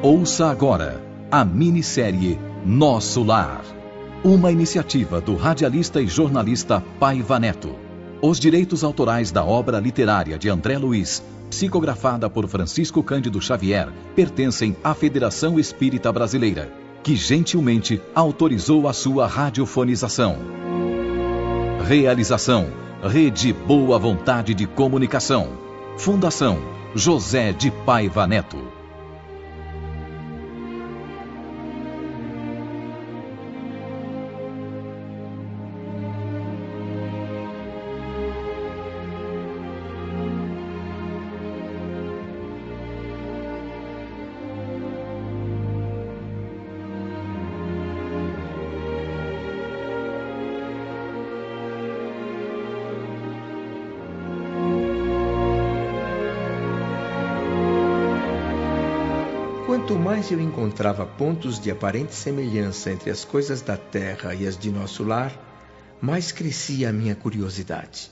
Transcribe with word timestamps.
Ouça 0.00 0.48
agora 0.48 1.02
a 1.28 1.44
minissérie 1.44 2.38
Nosso 2.64 3.24
Lar. 3.24 3.62
Uma 4.22 4.52
iniciativa 4.52 5.20
do 5.20 5.34
radialista 5.34 6.00
e 6.00 6.06
jornalista 6.06 6.80
Paiva 7.00 7.36
Neto. 7.40 7.74
Os 8.22 8.38
direitos 8.38 8.84
autorais 8.84 9.32
da 9.32 9.44
obra 9.44 9.80
literária 9.80 10.38
de 10.38 10.48
André 10.48 10.78
Luiz, 10.78 11.20
psicografada 11.50 12.30
por 12.30 12.46
Francisco 12.46 13.02
Cândido 13.02 13.40
Xavier, 13.40 13.88
pertencem 14.14 14.76
à 14.84 14.94
Federação 14.94 15.58
Espírita 15.58 16.12
Brasileira, 16.12 16.72
que 17.02 17.16
gentilmente 17.16 18.00
autorizou 18.14 18.86
a 18.86 18.92
sua 18.92 19.26
radiofonização. 19.26 20.36
Realização: 21.84 22.68
Rede 23.02 23.52
Boa 23.52 23.98
Vontade 23.98 24.54
de 24.54 24.64
Comunicação. 24.64 25.48
Fundação 25.96 26.56
José 26.94 27.52
de 27.52 27.72
Paiva 27.72 28.28
Neto. 28.28 28.67
Quanto 59.88 60.04
mais 60.04 60.30
eu 60.30 60.38
encontrava 60.38 61.06
pontos 61.06 61.58
de 61.58 61.70
aparente 61.70 62.14
semelhança 62.14 62.90
entre 62.90 63.08
as 63.08 63.24
coisas 63.24 63.62
da 63.62 63.74
terra 63.74 64.34
e 64.34 64.46
as 64.46 64.54
de 64.54 64.70
nosso 64.70 65.02
lar, 65.02 65.32
mais 65.98 66.30
crescia 66.30 66.90
a 66.90 66.92
minha 66.92 67.14
curiosidade. 67.14 68.10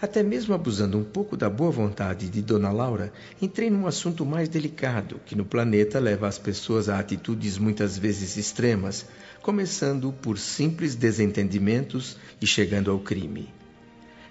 Até 0.00 0.22
mesmo 0.22 0.54
abusando 0.54 0.96
um 0.96 1.04
pouco 1.04 1.36
da 1.36 1.50
boa 1.50 1.70
vontade 1.70 2.30
de 2.30 2.40
Dona 2.40 2.72
Laura, 2.72 3.12
entrei 3.42 3.68
num 3.68 3.86
assunto 3.86 4.24
mais 4.24 4.48
delicado 4.48 5.20
que 5.26 5.36
no 5.36 5.44
planeta 5.44 6.00
leva 6.00 6.26
as 6.26 6.38
pessoas 6.38 6.88
a 6.88 6.98
atitudes 6.98 7.58
muitas 7.58 7.98
vezes 7.98 8.38
extremas, 8.38 9.04
começando 9.42 10.14
por 10.14 10.38
simples 10.38 10.94
desentendimentos 10.94 12.16
e 12.40 12.46
chegando 12.46 12.90
ao 12.90 12.98
crime. 12.98 13.52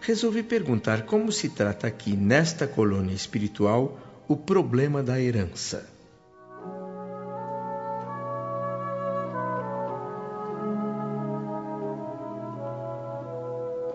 Resolvi 0.01 0.41
perguntar 0.41 1.03
como 1.03 1.31
se 1.31 1.49
trata 1.49 1.85
aqui, 1.85 2.13
nesta 2.17 2.65
colônia 2.65 3.13
espiritual, 3.13 3.99
o 4.27 4.35
problema 4.35 5.03
da 5.03 5.21
herança. 5.21 6.00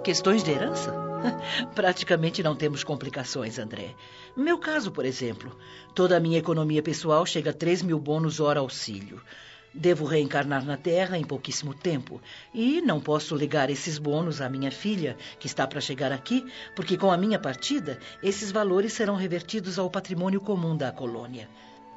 Questões 0.07 0.45
de 0.45 0.53
herança? 0.53 0.95
Praticamente 1.75 2.41
não 2.41 2.55
temos 2.55 2.85
complicações, 2.85 3.59
André. 3.59 3.97
Meu 4.37 4.57
caso, 4.57 4.93
por 4.93 5.05
exemplo, 5.05 5.59
toda 5.97 6.17
a 6.17 6.21
minha 6.21 6.39
economia 6.39 6.81
pessoal 6.81 7.27
chega 7.27 7.51
a 7.51 7.53
3 7.53 7.83
mil 7.83 7.99
bônus 7.99 8.39
hora 8.39 8.61
auxílio. 8.61 9.21
Devo 9.75 10.05
reencarnar 10.05 10.65
na 10.65 10.77
Terra 10.77 11.19
em 11.19 11.25
pouquíssimo 11.25 11.75
tempo. 11.75 12.23
E 12.55 12.81
não 12.81 13.01
posso 13.01 13.35
ligar 13.35 13.69
esses 13.69 13.99
bônus 13.99 14.41
à 14.41 14.49
minha 14.49 14.71
filha, 14.71 15.17
que 15.41 15.49
está 15.49 15.67
para 15.67 15.81
chegar 15.81 16.13
aqui, 16.13 16.47
porque 16.77 16.97
com 16.97 17.11
a 17.11 17.17
minha 17.17 17.41
partida, 17.41 17.99
esses 18.23 18.53
valores 18.53 18.93
serão 18.93 19.17
revertidos 19.17 19.77
ao 19.77 19.91
patrimônio 19.91 20.41
comum 20.41 20.77
da 20.77 20.93
colônia. 20.93 21.49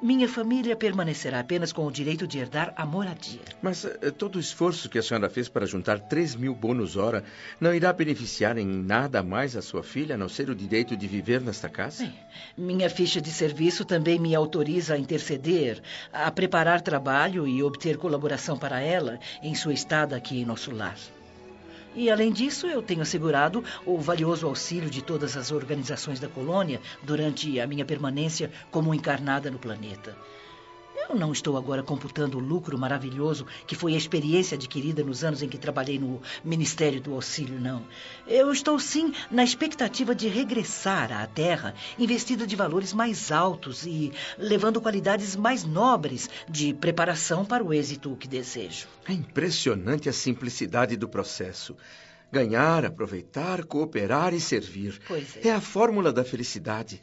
Minha 0.01 0.29
família 0.29 0.77
permanecerá 0.77 1.41
apenas 1.41 1.73
com 1.73 1.85
o 1.85 1.91
direito 1.91 2.25
de 2.25 2.39
herdar 2.39 2.73
a 2.77 2.85
moradia. 2.85 3.41
Mas 3.61 3.83
eh, 3.83 4.11
todo 4.11 4.37
o 4.37 4.39
esforço 4.39 4.87
que 4.87 4.97
a 4.97 5.03
senhora 5.03 5.29
fez 5.29 5.49
para 5.49 5.65
juntar 5.65 5.99
3 5.99 6.35
mil 6.35 6.55
bônus 6.55 6.95
hora 6.95 7.21
não 7.59 7.73
irá 7.75 7.91
beneficiar 7.91 8.57
em 8.57 8.65
nada 8.65 9.21
mais 9.21 9.57
a 9.57 9.61
sua 9.61 9.83
filha, 9.83 10.15
a 10.15 10.17
não 10.17 10.29
ser 10.29 10.49
o 10.49 10.55
direito 10.55 10.95
de 10.95 11.05
viver 11.05 11.41
nesta 11.41 11.67
casa? 11.67 12.03
Bem, 12.03 12.13
minha 12.57 12.89
ficha 12.89 13.19
de 13.19 13.29
serviço 13.29 13.83
também 13.83 14.17
me 14.17 14.33
autoriza 14.33 14.93
a 14.93 14.97
interceder, 14.97 15.81
a 16.13 16.31
preparar 16.31 16.79
trabalho 16.79 17.45
e 17.45 17.61
obter 17.61 17.97
colaboração 17.97 18.57
para 18.57 18.79
ela 18.79 19.19
em 19.43 19.53
sua 19.53 19.73
estada 19.73 20.15
aqui 20.15 20.39
em 20.39 20.45
nosso 20.45 20.71
lar. 20.71 20.95
E, 21.95 22.09
além 22.09 22.31
disso, 22.31 22.67
eu 22.67 22.81
tenho 22.81 23.01
assegurado 23.01 23.63
o 23.85 23.97
valioso 23.97 24.45
auxílio 24.45 24.89
de 24.89 25.01
todas 25.01 25.35
as 25.35 25.51
organizações 25.51 26.19
da 26.19 26.27
colônia 26.27 26.81
durante 27.03 27.59
a 27.59 27.67
minha 27.67 27.85
permanência 27.85 28.51
como 28.71 28.93
encarnada 28.93 29.49
no 29.49 29.59
planeta. 29.59 30.15
Eu 31.07 31.15
não 31.15 31.31
estou 31.31 31.55
agora 31.55 31.81
computando 31.81 32.37
o 32.37 32.41
lucro 32.41 32.77
maravilhoso 32.77 33.45
que 33.65 33.75
foi 33.75 33.93
a 33.93 33.97
experiência 33.97 34.55
adquirida 34.55 35.03
nos 35.03 35.23
anos 35.23 35.41
em 35.41 35.47
que 35.47 35.57
trabalhei 35.57 35.97
no 35.97 36.21
Ministério 36.43 36.99
do 36.99 37.13
Auxílio, 37.13 37.59
não. 37.59 37.83
Eu 38.27 38.51
estou 38.51 38.77
sim 38.79 39.13
na 39.31 39.43
expectativa 39.43 40.13
de 40.13 40.27
regressar 40.27 41.11
à 41.11 41.25
Terra 41.25 41.73
investida 41.97 42.45
de 42.45 42.55
valores 42.55 42.93
mais 42.93 43.31
altos 43.31 43.85
e 43.85 44.11
levando 44.37 44.81
qualidades 44.81 45.35
mais 45.35 45.63
nobres 45.63 46.29
de 46.47 46.73
preparação 46.73 47.45
para 47.45 47.63
o 47.63 47.73
êxito 47.73 48.15
que 48.15 48.27
desejo. 48.27 48.87
É 49.07 49.13
impressionante 49.13 50.09
a 50.09 50.13
simplicidade 50.13 50.97
do 50.97 51.07
processo. 51.07 51.75
Ganhar, 52.31 52.85
aproveitar, 52.85 53.63
cooperar 53.63 54.33
e 54.33 54.39
servir. 54.39 54.99
Pois 55.07 55.37
é. 55.37 55.47
É 55.47 55.51
a 55.51 55.61
fórmula 55.61 56.13
da 56.13 56.23
felicidade. 56.23 57.01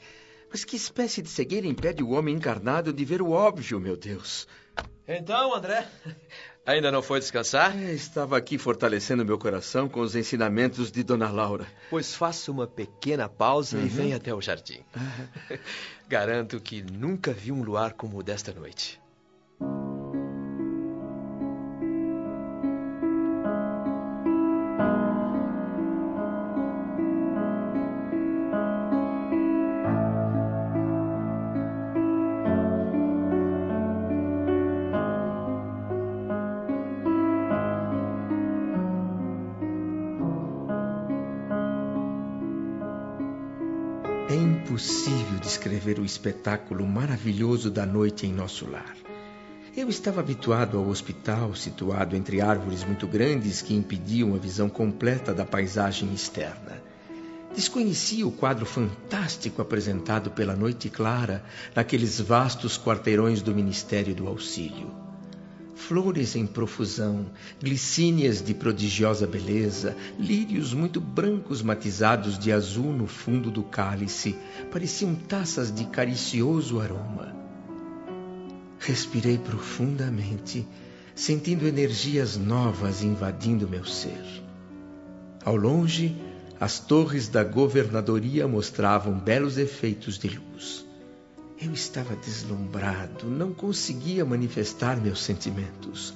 Mas 0.56 0.64
que 0.64 0.74
espécie 0.74 1.20
de 1.20 1.28
cegueira 1.28 1.66
impede 1.66 2.02
o 2.02 2.12
homem 2.12 2.34
encarnado 2.34 2.90
de 2.90 3.04
ver 3.04 3.20
o 3.20 3.30
óbvio, 3.30 3.78
meu 3.78 3.94
Deus? 3.94 4.48
Então, 5.06 5.54
André, 5.54 5.86
ainda 6.64 6.90
não 6.90 7.02
foi 7.02 7.20
descansar? 7.20 7.76
É, 7.76 7.92
estava 7.92 8.38
aqui 8.38 8.56
fortalecendo 8.56 9.22
meu 9.22 9.36
coração 9.36 9.86
com 9.86 10.00
os 10.00 10.16
ensinamentos 10.16 10.90
de 10.90 11.02
Dona 11.02 11.30
Laura. 11.30 11.66
Pois 11.90 12.14
faça 12.14 12.50
uma 12.50 12.66
pequena 12.66 13.28
pausa 13.28 13.76
e 13.78 13.86
venha 13.86 14.16
até 14.16 14.32
o 14.32 14.40
jardim. 14.40 14.80
Garanto 16.08 16.58
que 16.58 16.80
nunca 16.80 17.34
vi 17.34 17.52
um 17.52 17.62
luar 17.62 17.92
como 17.92 18.16
o 18.18 18.22
desta 18.22 18.50
noite. 18.54 18.98
Descrever 45.86 46.00
o 46.00 46.04
espetáculo 46.04 46.84
maravilhoso 46.84 47.70
da 47.70 47.86
noite 47.86 48.26
em 48.26 48.32
nosso 48.32 48.68
lar. 48.68 48.96
Eu 49.76 49.88
estava 49.88 50.20
habituado 50.20 50.78
ao 50.78 50.88
hospital, 50.88 51.54
situado 51.54 52.16
entre 52.16 52.40
árvores 52.40 52.82
muito 52.82 53.06
grandes 53.06 53.62
que 53.62 53.74
impediam 53.74 54.34
a 54.34 54.38
visão 54.38 54.68
completa 54.68 55.32
da 55.32 55.44
paisagem 55.44 56.12
externa. 56.12 56.82
Desconhecia 57.54 58.26
o 58.26 58.32
quadro 58.32 58.66
fantástico 58.66 59.62
apresentado 59.62 60.30
pela 60.30 60.56
noite 60.56 60.90
clara 60.90 61.44
naqueles 61.74 62.20
vastos 62.20 62.76
quarteirões 62.76 63.40
do 63.40 63.54
Ministério 63.54 64.14
do 64.14 64.26
Auxílio. 64.26 65.05
Flores 65.76 66.34
em 66.34 66.46
profusão, 66.46 67.26
glicínias 67.62 68.42
de 68.42 68.54
prodigiosa 68.54 69.26
beleza, 69.26 69.94
lírios 70.18 70.72
muito 70.72 71.00
brancos 71.00 71.60
matizados 71.60 72.38
de 72.38 72.50
azul 72.50 72.92
no 72.94 73.06
fundo 73.06 73.50
do 73.50 73.62
cálice, 73.62 74.34
pareciam 74.72 75.14
taças 75.14 75.72
de 75.72 75.84
caricioso 75.84 76.80
aroma. 76.80 77.36
Respirei 78.80 79.36
profundamente, 79.36 80.66
sentindo 81.14 81.66
energias 81.66 82.38
novas 82.38 83.02
invadindo 83.02 83.68
meu 83.68 83.84
ser. 83.84 84.24
Ao 85.44 85.54
longe, 85.54 86.16
as 86.58 86.80
torres 86.80 87.28
da 87.28 87.44
governadoria 87.44 88.48
mostravam 88.48 89.12
belos 89.18 89.58
efeitos 89.58 90.18
de 90.18 90.28
luz. 90.28 90.85
Eu 91.60 91.72
estava 91.72 92.14
deslumbrado, 92.14 93.26
não 93.26 93.52
conseguia 93.52 94.24
manifestar 94.26 95.00
meus 95.00 95.22
sentimentos. 95.22 96.14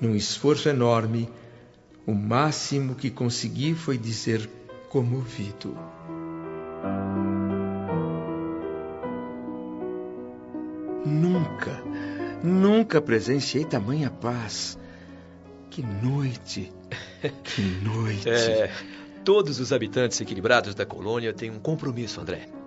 Num 0.00 0.14
esforço 0.14 0.68
enorme, 0.68 1.28
o 2.06 2.14
máximo 2.14 2.94
que 2.94 3.10
consegui 3.10 3.74
foi 3.74 3.98
dizer 3.98 4.48
comovido. 4.88 5.76
Nunca, 11.04 11.82
nunca 12.42 13.00
presenciei 13.00 13.64
tamanha 13.64 14.10
paz. 14.10 14.78
Que 15.70 15.82
noite, 15.82 16.72
que 17.42 17.62
noite. 17.62 18.28
É, 18.28 18.72
todos 19.24 19.58
os 19.58 19.72
habitantes 19.72 20.20
equilibrados 20.20 20.74
da 20.74 20.86
colônia 20.86 21.32
têm 21.32 21.50
um 21.50 21.58
compromisso, 21.58 22.20
André. 22.20 22.59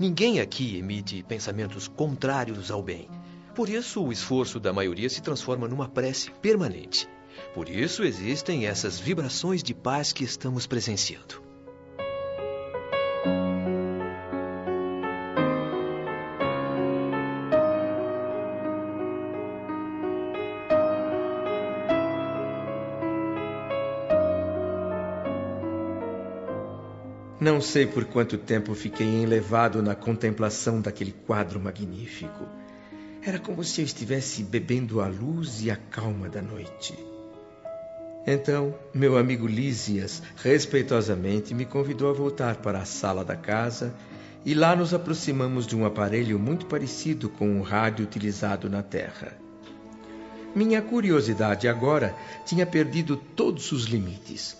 Ninguém 0.00 0.40
aqui 0.40 0.78
emite 0.78 1.22
pensamentos 1.22 1.86
contrários 1.86 2.70
ao 2.70 2.82
bem. 2.82 3.06
Por 3.54 3.68
isso, 3.68 4.02
o 4.02 4.10
esforço 4.10 4.58
da 4.58 4.72
maioria 4.72 5.10
se 5.10 5.20
transforma 5.20 5.68
numa 5.68 5.90
prece 5.90 6.30
permanente. 6.40 7.06
Por 7.52 7.68
isso 7.68 8.02
existem 8.02 8.66
essas 8.66 8.98
vibrações 8.98 9.62
de 9.62 9.74
paz 9.74 10.10
que 10.10 10.24
estamos 10.24 10.66
presenciando. 10.66 11.49
Não 27.60 27.66
sei 27.66 27.86
por 27.86 28.06
quanto 28.06 28.38
tempo 28.38 28.74
fiquei 28.74 29.06
enlevado 29.06 29.82
na 29.82 29.94
contemplação 29.94 30.80
daquele 30.80 31.12
quadro 31.12 31.60
magnífico. 31.60 32.48
Era 33.22 33.38
como 33.38 33.62
se 33.62 33.82
eu 33.82 33.84
estivesse 33.84 34.42
bebendo 34.42 35.02
a 35.02 35.06
luz 35.06 35.62
e 35.62 35.70
a 35.70 35.76
calma 35.76 36.26
da 36.26 36.40
noite. 36.40 36.98
Então, 38.26 38.74
meu 38.94 39.18
amigo 39.18 39.46
Lísias, 39.46 40.22
respeitosamente, 40.36 41.52
me 41.52 41.66
convidou 41.66 42.08
a 42.08 42.14
voltar 42.14 42.56
para 42.56 42.78
a 42.78 42.86
sala 42.86 43.22
da 43.22 43.36
casa 43.36 43.94
e 44.42 44.54
lá 44.54 44.74
nos 44.74 44.94
aproximamos 44.94 45.66
de 45.66 45.76
um 45.76 45.84
aparelho 45.84 46.38
muito 46.38 46.64
parecido 46.64 47.28
com 47.28 47.60
o 47.60 47.62
rádio 47.62 48.06
utilizado 48.06 48.70
na 48.70 48.82
Terra. 48.82 49.36
Minha 50.54 50.80
curiosidade 50.80 51.68
agora 51.68 52.16
tinha 52.46 52.64
perdido 52.64 53.18
todos 53.18 53.70
os 53.70 53.84
limites. 53.84 54.56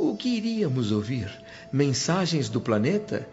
O 0.00 0.16
que 0.16 0.28
iríamos 0.28 0.92
ouvir? 0.92 1.28
Mensagens 1.72 2.48
do 2.48 2.60
planeta? 2.60 3.28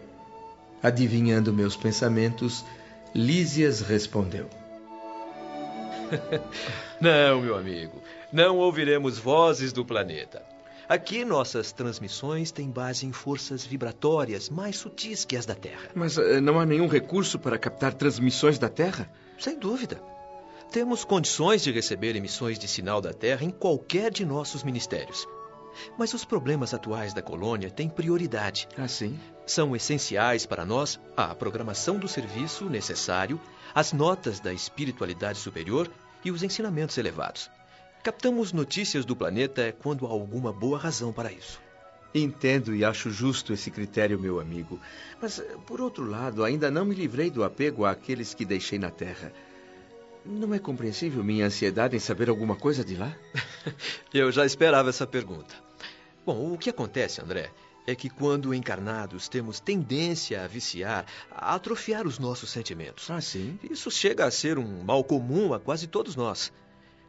Adivinhando 0.82 1.52
meus 1.52 1.76
pensamentos, 1.76 2.64
Lísias 3.14 3.80
respondeu: 3.80 4.50
Não, 7.00 7.40
meu 7.40 7.56
amigo, 7.56 8.02
não 8.32 8.56
ouviremos 8.58 9.16
vozes 9.16 9.72
do 9.72 9.84
planeta. 9.84 10.42
Aqui 10.88 11.24
nossas 11.24 11.70
transmissões 11.70 12.50
têm 12.50 12.68
base 12.68 13.06
em 13.06 13.12
forças 13.12 13.64
vibratórias 13.64 14.50
mais 14.50 14.76
sutis 14.76 15.24
que 15.24 15.36
as 15.36 15.46
da 15.46 15.54
Terra. 15.54 15.88
Mas 15.94 16.16
uh, 16.16 16.40
não 16.40 16.58
há 16.58 16.66
nenhum 16.66 16.88
recurso 16.88 17.38
para 17.38 17.58
captar 17.58 17.94
transmissões 17.94 18.58
da 18.58 18.68
Terra? 18.68 19.08
Sem 19.38 19.56
dúvida. 19.56 20.02
Temos 20.72 21.04
condições 21.04 21.62
de 21.62 21.70
receber 21.70 22.16
emissões 22.16 22.58
de 22.58 22.66
sinal 22.66 23.00
da 23.00 23.12
Terra 23.12 23.44
em 23.44 23.50
qualquer 23.50 24.10
de 24.10 24.24
nossos 24.24 24.64
ministérios. 24.64 25.26
Mas 25.98 26.14
os 26.14 26.24
problemas 26.24 26.74
atuais 26.74 27.12
da 27.12 27.22
colônia 27.22 27.70
têm 27.70 27.88
prioridade. 27.88 28.68
Ah, 28.76 28.88
sim? 28.88 29.18
São 29.46 29.76
essenciais 29.76 30.46
para 30.46 30.64
nós 30.64 31.00
a 31.16 31.34
programação 31.34 31.98
do 31.98 32.08
serviço 32.08 32.68
necessário, 32.68 33.40
as 33.74 33.92
notas 33.92 34.40
da 34.40 34.52
espiritualidade 34.52 35.38
superior 35.38 35.90
e 36.24 36.30
os 36.30 36.42
ensinamentos 36.42 36.98
elevados. 36.98 37.50
Captamos 38.02 38.52
notícias 38.52 39.04
do 39.04 39.16
planeta 39.16 39.74
quando 39.82 40.06
há 40.06 40.10
alguma 40.10 40.52
boa 40.52 40.78
razão 40.78 41.12
para 41.12 41.32
isso. 41.32 41.60
Entendo 42.14 42.74
e 42.74 42.84
acho 42.84 43.10
justo 43.10 43.52
esse 43.52 43.70
critério, 43.70 44.18
meu 44.18 44.40
amigo. 44.40 44.80
Mas, 45.20 45.42
por 45.66 45.80
outro 45.80 46.04
lado, 46.08 46.44
ainda 46.44 46.70
não 46.70 46.84
me 46.84 46.94
livrei 46.94 47.30
do 47.30 47.44
apego 47.44 47.84
àqueles 47.84 48.32
que 48.32 48.44
deixei 48.44 48.78
na 48.78 48.90
Terra. 48.90 49.32
Não 50.24 50.54
é 50.54 50.58
compreensível 50.58 51.22
minha 51.22 51.46
ansiedade 51.46 51.94
em 51.94 52.00
saber 52.00 52.28
alguma 52.28 52.56
coisa 52.56 52.84
de 52.84 52.96
lá? 52.96 53.14
Eu 54.14 54.32
já 54.32 54.46
esperava 54.46 54.88
essa 54.88 55.06
pergunta. 55.06 55.65
Bom, 56.26 56.52
o 56.52 56.58
que 56.58 56.70
acontece, 56.70 57.22
André, 57.22 57.52
é 57.86 57.94
que 57.94 58.10
quando 58.10 58.52
encarnados 58.52 59.28
temos 59.28 59.60
tendência 59.60 60.42
a 60.42 60.48
viciar, 60.48 61.06
a 61.30 61.54
atrofiar 61.54 62.04
os 62.04 62.18
nossos 62.18 62.50
sentimentos. 62.50 63.08
Ah, 63.08 63.20
sim? 63.20 63.56
Isso 63.70 63.92
chega 63.92 64.24
a 64.24 64.30
ser 64.32 64.58
um 64.58 64.82
mal 64.82 65.04
comum 65.04 65.54
a 65.54 65.60
quase 65.60 65.86
todos 65.86 66.16
nós. 66.16 66.52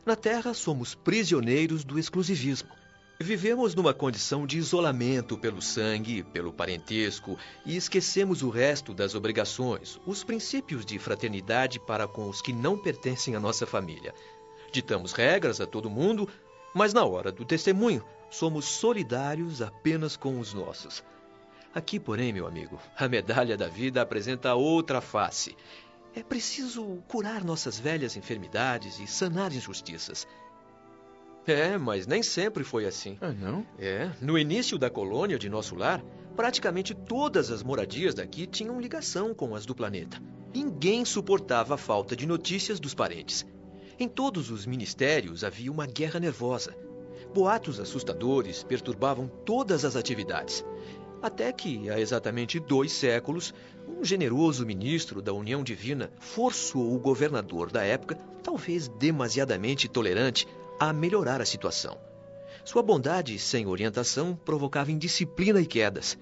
Na 0.06 0.16
Terra, 0.16 0.54
somos 0.54 0.94
prisioneiros 0.94 1.84
do 1.84 1.98
exclusivismo. 1.98 2.70
Vivemos 3.20 3.74
numa 3.74 3.92
condição 3.92 4.46
de 4.46 4.60
isolamento 4.60 5.36
pelo 5.36 5.64
sangue, 5.64 6.22
pelo 6.22 6.54
parentesco 6.54 7.40
e 7.66 7.76
esquecemos 7.76 8.44
o 8.44 8.52
resto 8.52 8.94
das 8.94 9.16
obrigações, 9.16 10.00
os 10.06 10.24
princípios 10.24 10.86
de 10.86 11.00
fraternidade 11.00 11.80
para 11.80 12.08
com 12.08 12.30
os 12.30 12.40
que 12.40 12.54
não 12.54 12.78
pertencem 12.78 13.36
à 13.36 13.40
nossa 13.40 13.66
família. 13.66 14.14
Ditamos 14.72 15.12
regras 15.12 15.60
a 15.60 15.66
todo 15.66 15.90
mundo, 15.90 16.30
mas 16.76 16.94
na 16.94 17.04
hora 17.04 17.32
do 17.32 17.44
testemunho, 17.44 18.06
somos 18.30 18.66
solidários 18.66 19.62
apenas 19.62 20.16
com 20.16 20.40
os 20.40 20.54
nossos. 20.54 21.04
Aqui, 21.74 22.00
porém, 22.00 22.34
meu 22.34 22.48
amigo, 22.48 22.80
a 22.96 23.08
medalha 23.08 23.56
da 23.56 23.68
vida 23.68 24.02
apresenta 24.02 24.56
outra 24.56 25.02
face. 25.02 25.56
É 26.16 26.24
preciso 26.24 27.04
curar 27.08 27.44
nossas 27.44 27.80
velhas 27.80 28.18
enfermidades 28.18 29.00
e 29.00 29.06
sanar 29.06 29.54
injustiças. 29.54 30.28
É, 31.46 31.78
mas 31.78 32.08
nem 32.08 32.24
sempre 32.24 32.64
foi 32.64 32.86
assim. 32.86 33.18
Ah, 33.22 33.32
não? 33.32 33.66
É, 33.78 34.12
no 34.20 34.38
início 34.38 34.78
da 34.78 34.90
colônia 34.90 35.38
de 35.38 35.48
nosso 35.48 35.76
lar, 35.76 36.04
praticamente 36.36 36.94
todas 36.94 37.52
as 37.52 37.64
moradias 37.64 38.14
daqui 38.14 38.46
tinham 38.46 38.82
ligação 38.82 39.34
com 39.34 39.56
as 39.56 39.66
do 39.66 39.76
planeta. 39.76 40.22
Ninguém 40.54 41.06
suportava 41.06 41.76
a 41.76 41.78
falta 41.78 42.16
de 42.16 42.26
notícias 42.26 42.80
dos 42.80 42.94
parentes. 42.94 43.46
Em 44.00 44.08
todos 44.08 44.52
os 44.52 44.66
ministérios 44.66 45.44
havia 45.44 45.72
uma 45.72 45.86
guerra 45.86 46.20
nervosa. 46.20 46.76
Boatos 47.38 47.80
assustadores 47.80 48.64
perturbavam 48.64 49.28
todas 49.28 49.86
as 49.86 49.96
atividades. 49.96 50.66
Até 51.22 51.54
que, 51.54 51.88
há 51.88 52.00
exatamente 52.00 52.60
dois 52.60 52.92
séculos, 52.92 53.54
um 53.88 54.04
generoso 54.04 54.66
ministro 54.66 55.22
da 55.22 55.32
União 55.32 55.62
Divina 55.62 56.12
forçou 56.20 56.96
o 56.96 57.00
governador 57.00 57.72
da 57.72 57.84
época, 57.84 58.16
talvez 58.42 58.88
demasiadamente 58.88 59.88
tolerante, 59.88 60.48
a 60.80 60.92
melhorar 60.92 61.40
a 61.40 61.46
situação. 61.46 62.00
Sua 62.66 62.82
bondade 62.82 63.38
sem 63.38 63.68
orientação 63.68 64.36
provocava 64.36 64.92
indisciplina 64.92 65.62
e 65.62 65.66
quedas. 65.68 66.18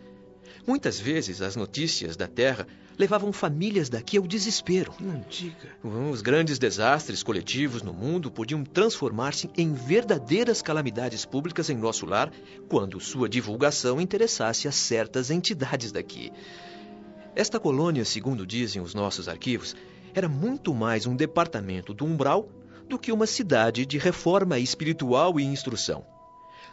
Muitas 0.68 1.00
vezes 1.00 1.42
as 1.42 1.56
notícias 1.56 2.18
da 2.18 2.28
Terra 2.28 2.66
levavam 2.98 3.32
famílias 3.32 3.88
daqui 3.88 4.18
ao 4.18 4.26
desespero. 4.26 4.94
Não 5.00 5.24
diga. 5.30 5.70
Os 5.84 6.22
grandes 6.22 6.58
desastres 6.58 7.22
coletivos 7.22 7.84
no 7.84 7.94
mundo 7.94 8.32
podiam 8.32 8.64
transformar-se 8.64 9.50
em 9.56 9.74
verdadeiras 9.74 10.62
calamidades 10.62 11.24
públicas 11.24 11.70
em 11.70 11.78
nosso 11.78 12.06
lar 12.06 12.32
quando 12.68 13.00
sua 13.00 13.30
divulgação 13.30 14.02
interessasse 14.02 14.68
a 14.68 14.72
certas 14.72 15.30
entidades 15.30 15.92
daqui. 15.92 16.32
Esta 17.36 17.60
colônia, 17.60 18.06
segundo 18.06 18.46
dizem 18.46 18.82
os 18.82 18.96
nossos 18.96 19.28
arquivos, 19.28 19.76
era 20.14 20.30
muito 20.30 20.74
mais 20.74 21.06
um 21.06 21.16
departamento 21.16 21.94
do 21.94 22.06
umbral 22.06 22.50
do 22.88 22.98
que 22.98 23.12
uma 23.12 23.28
cidade 23.28 23.86
de 23.86 23.98
reforma 23.98 24.58
espiritual 24.58 25.40
e 25.40 25.44
instrução. 25.44 26.15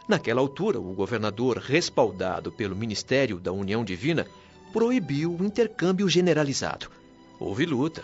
Naquela 0.07 0.41
altura, 0.41 0.79
o 0.79 0.93
governador, 0.93 1.57
respaldado 1.57 2.51
pelo 2.51 2.75
Ministério 2.75 3.39
da 3.39 3.53
União 3.53 3.85
Divina, 3.85 4.27
proibiu 4.73 5.33
o 5.33 5.45
intercâmbio 5.45 6.09
generalizado. 6.09 6.87
Houve 7.39 7.65
luta, 7.65 8.03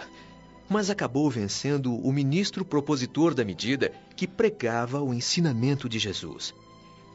mas 0.70 0.90
acabou 0.90 1.30
vencendo 1.30 1.94
o 1.94 2.14
ministro 2.14 2.64
propositor 2.64 3.34
da 3.34 3.44
medida 3.44 3.92
que 4.16 4.28
pregava 4.28 5.02
o 5.02 5.14
ensinamento 5.14 5.90
de 5.90 6.00
Jesus. 6.00 6.54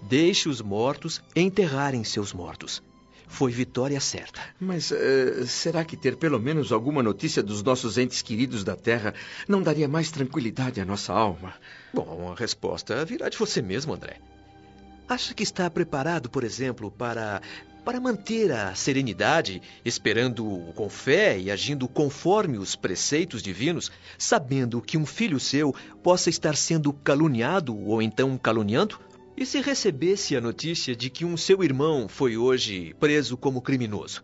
Deixe 0.02 0.48
os 0.48 0.60
mortos 0.60 1.22
enterrarem 1.34 2.04
seus 2.04 2.32
mortos. 2.32 2.82
Foi 3.26 3.50
vitória 3.50 3.98
certa. 4.00 4.40
Mas 4.60 4.90
uh, 4.90 5.46
será 5.46 5.82
que 5.82 5.96
ter 5.96 6.16
pelo 6.16 6.38
menos 6.38 6.72
alguma 6.72 7.02
notícia 7.02 7.42
dos 7.42 7.62
nossos 7.62 7.96
entes 7.96 8.20
queridos 8.20 8.62
da 8.62 8.76
Terra 8.76 9.14
não 9.48 9.62
daria 9.62 9.88
mais 9.88 10.10
tranquilidade 10.10 10.80
à 10.80 10.84
nossa 10.84 11.12
alma? 11.12 11.54
Bom, 11.92 12.32
a 12.32 12.38
resposta 12.38 13.02
virá 13.04 13.30
de 13.30 13.38
você 13.38 13.62
mesmo, 13.62 13.94
André. 13.94 14.20
Acha 15.08 15.34
que 15.34 15.42
está 15.42 15.68
preparado, 15.68 16.30
por 16.30 16.44
exemplo, 16.44 16.90
para 16.90 17.42
para 17.84 18.00
manter 18.00 18.50
a 18.50 18.74
serenidade, 18.74 19.60
esperando 19.84 20.72
com 20.74 20.88
fé 20.88 21.38
e 21.38 21.50
agindo 21.50 21.86
conforme 21.86 22.56
os 22.56 22.74
preceitos 22.74 23.42
divinos, 23.42 23.92
sabendo 24.16 24.80
que 24.80 24.96
um 24.96 25.04
filho 25.04 25.38
seu 25.38 25.74
possa 26.02 26.30
estar 26.30 26.56
sendo 26.56 26.94
caluniado 26.94 27.78
ou 27.78 28.00
então 28.00 28.38
caluniando? 28.38 28.98
E 29.36 29.44
se 29.44 29.60
recebesse 29.60 30.34
a 30.34 30.40
notícia 30.40 30.96
de 30.96 31.10
que 31.10 31.26
um 31.26 31.36
seu 31.36 31.62
irmão 31.62 32.08
foi 32.08 32.38
hoje 32.38 32.94
preso 32.98 33.36
como 33.36 33.60
criminoso? 33.60 34.22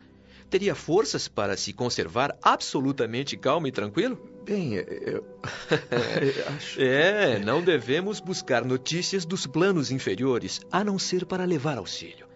Teria 0.51 0.75
forças 0.75 1.29
para 1.29 1.57
se 1.57 1.73
conservar 1.73 2.37
absolutamente 2.43 3.37
calmo 3.37 3.69
e 3.69 3.73
tranquilo? 3.73 4.19
Bem, 4.45 4.75
eu. 4.75 5.25
acho. 6.57 6.81
É, 6.81 7.39
não 7.39 7.63
devemos 7.63 8.19
buscar 8.19 8.65
notícias 8.65 9.25
dos 9.25 9.47
planos 9.47 9.93
inferiores, 9.93 10.61
a 10.73 10.83
não 10.83 10.99
ser 10.99 11.25
para 11.25 11.45
levar 11.45 11.79
auxílio. 11.79 12.27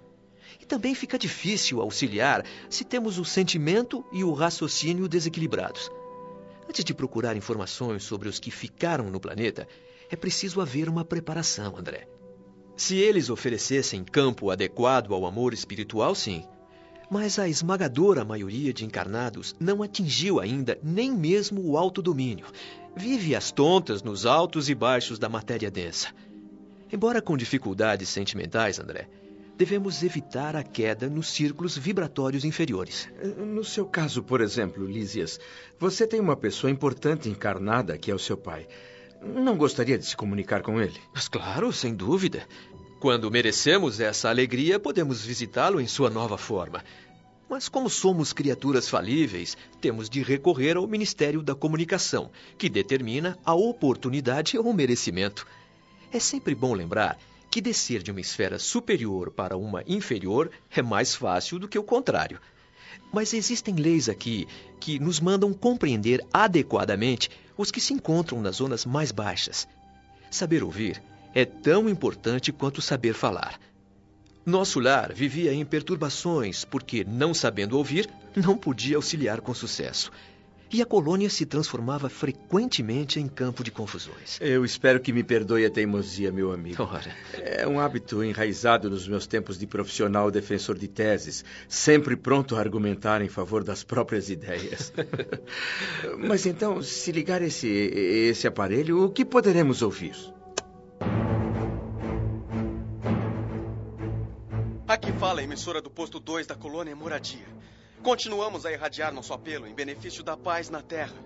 E 0.60 0.64
também 0.64 0.94
fica 0.94 1.18
difícil 1.18 1.80
auxiliar 1.80 2.44
se 2.70 2.84
temos 2.84 3.18
o 3.18 3.24
sentimento 3.24 4.04
e 4.12 4.22
o 4.22 4.32
raciocínio 4.32 5.08
desequilibrados. 5.08 5.90
Antes 6.68 6.84
de 6.84 6.94
procurar 6.94 7.36
informações 7.36 8.04
sobre 8.04 8.28
os 8.28 8.38
que 8.38 8.50
ficaram 8.50 9.10
no 9.10 9.18
planeta, 9.18 9.66
é 10.08 10.14
preciso 10.14 10.60
haver 10.60 10.88
uma 10.88 11.04
preparação, 11.04 11.76
André. 11.76 12.06
Se 12.76 12.96
eles 12.96 13.28
oferecessem 13.28 14.04
campo 14.04 14.50
adequado 14.50 15.12
ao 15.12 15.26
amor 15.26 15.52
espiritual, 15.52 16.14
sim. 16.14 16.46
Mas 17.14 17.38
a 17.38 17.48
esmagadora 17.48 18.24
maioria 18.24 18.72
de 18.72 18.84
encarnados 18.84 19.54
não 19.60 19.84
atingiu 19.84 20.40
ainda 20.40 20.76
nem 20.82 21.12
mesmo 21.12 21.64
o 21.64 21.78
autodomínio. 21.78 22.44
Vive 22.96 23.36
às 23.36 23.52
tontas 23.52 24.02
nos 24.02 24.26
altos 24.26 24.68
e 24.68 24.74
baixos 24.74 25.16
da 25.16 25.28
matéria 25.28 25.70
densa. 25.70 26.08
Embora 26.92 27.22
com 27.22 27.36
dificuldades 27.36 28.08
sentimentais, 28.08 28.80
André, 28.80 29.06
devemos 29.56 30.02
evitar 30.02 30.56
a 30.56 30.64
queda 30.64 31.08
nos 31.08 31.28
círculos 31.28 31.78
vibratórios 31.78 32.44
inferiores. 32.44 33.08
No 33.38 33.62
seu 33.62 33.86
caso, 33.86 34.20
por 34.20 34.40
exemplo, 34.40 34.84
Lísias, 34.84 35.38
você 35.78 36.08
tem 36.08 36.18
uma 36.18 36.34
pessoa 36.34 36.68
importante 36.68 37.28
encarnada 37.28 37.96
que 37.96 38.10
é 38.10 38.14
o 38.14 38.18
seu 38.18 38.36
pai. 38.36 38.66
Não 39.22 39.56
gostaria 39.56 39.96
de 39.96 40.04
se 40.04 40.16
comunicar 40.16 40.62
com 40.62 40.80
ele? 40.80 40.98
Mas 41.14 41.28
claro, 41.28 41.72
sem 41.72 41.94
dúvida. 41.94 42.44
Quando 42.98 43.30
merecemos 43.30 44.00
essa 44.00 44.30
alegria, 44.30 44.80
podemos 44.80 45.22
visitá-lo 45.22 45.78
em 45.78 45.86
sua 45.86 46.08
nova 46.08 46.38
forma. 46.38 46.82
Mas 47.54 47.68
como 47.68 47.88
somos 47.88 48.32
criaturas 48.32 48.88
falíveis, 48.88 49.56
temos 49.80 50.10
de 50.10 50.24
recorrer 50.24 50.76
ao 50.76 50.88
Ministério 50.88 51.40
da 51.40 51.54
Comunicação, 51.54 52.32
que 52.58 52.68
determina 52.68 53.38
a 53.44 53.54
oportunidade 53.54 54.58
ou 54.58 54.72
merecimento. 54.74 55.46
É 56.10 56.18
sempre 56.18 56.52
bom 56.52 56.74
lembrar 56.74 57.16
que 57.48 57.60
descer 57.60 58.02
de 58.02 58.10
uma 58.10 58.20
esfera 58.20 58.58
superior 58.58 59.30
para 59.30 59.56
uma 59.56 59.84
inferior 59.86 60.50
é 60.68 60.82
mais 60.82 61.14
fácil 61.14 61.60
do 61.60 61.68
que 61.68 61.78
o 61.78 61.84
contrário. 61.84 62.40
Mas 63.12 63.32
existem 63.32 63.76
leis 63.76 64.08
aqui 64.08 64.48
que 64.80 64.98
nos 64.98 65.20
mandam 65.20 65.54
compreender 65.54 66.26
adequadamente 66.32 67.30
os 67.56 67.70
que 67.70 67.80
se 67.80 67.94
encontram 67.94 68.42
nas 68.42 68.56
zonas 68.56 68.84
mais 68.84 69.12
baixas. 69.12 69.68
Saber 70.28 70.64
ouvir 70.64 71.00
é 71.32 71.44
tão 71.44 71.88
importante 71.88 72.50
quanto 72.50 72.82
saber 72.82 73.14
falar. 73.14 73.60
Nosso 74.46 74.78
lar 74.78 75.12
vivia 75.12 75.52
em 75.52 75.64
perturbações 75.64 76.64
porque, 76.64 77.04
não 77.04 77.32
sabendo 77.32 77.78
ouvir, 77.78 78.08
não 78.36 78.56
podia 78.56 78.96
auxiliar 78.96 79.40
com 79.40 79.54
sucesso 79.54 80.10
e 80.74 80.82
a 80.82 80.86
colônia 80.86 81.30
se 81.30 81.46
transformava 81.46 82.08
frequentemente 82.08 83.20
em 83.20 83.28
campo 83.28 83.62
de 83.62 83.70
confusões. 83.70 84.40
Eu 84.40 84.64
espero 84.64 84.98
que 84.98 85.12
me 85.12 85.22
perdoe 85.22 85.64
a 85.64 85.70
teimosia, 85.70 86.32
meu 86.32 86.50
amigo. 86.50 86.82
Ora. 86.82 87.14
É 87.32 87.64
um 87.64 87.78
hábito 87.78 88.24
enraizado 88.24 88.90
nos 88.90 89.06
meus 89.06 89.24
tempos 89.24 89.56
de 89.56 89.68
profissional 89.68 90.32
defensor 90.32 90.76
de 90.76 90.88
teses, 90.88 91.44
sempre 91.68 92.16
pronto 92.16 92.56
a 92.56 92.58
argumentar 92.58 93.22
em 93.22 93.28
favor 93.28 93.62
das 93.62 93.84
próprias 93.84 94.28
ideias. 94.28 94.92
Mas 96.18 96.44
então, 96.44 96.82
se 96.82 97.12
ligar 97.12 97.40
esse, 97.40 97.68
esse 97.68 98.48
aparelho, 98.48 99.04
o 99.04 99.10
que 99.10 99.24
poderemos 99.24 99.80
ouvir? 99.80 100.16
Fala 105.24 105.42
emissora 105.42 105.80
do 105.80 105.88
posto 105.88 106.20
2 106.20 106.46
da 106.46 106.54
colônia 106.54 106.94
Moradia. 106.94 107.46
Continuamos 108.02 108.66
a 108.66 108.72
irradiar 108.72 109.10
nosso 109.10 109.32
apelo 109.32 109.66
em 109.66 109.72
benefício 109.72 110.22
da 110.22 110.36
paz 110.36 110.68
na 110.68 110.82
Terra. 110.82 111.16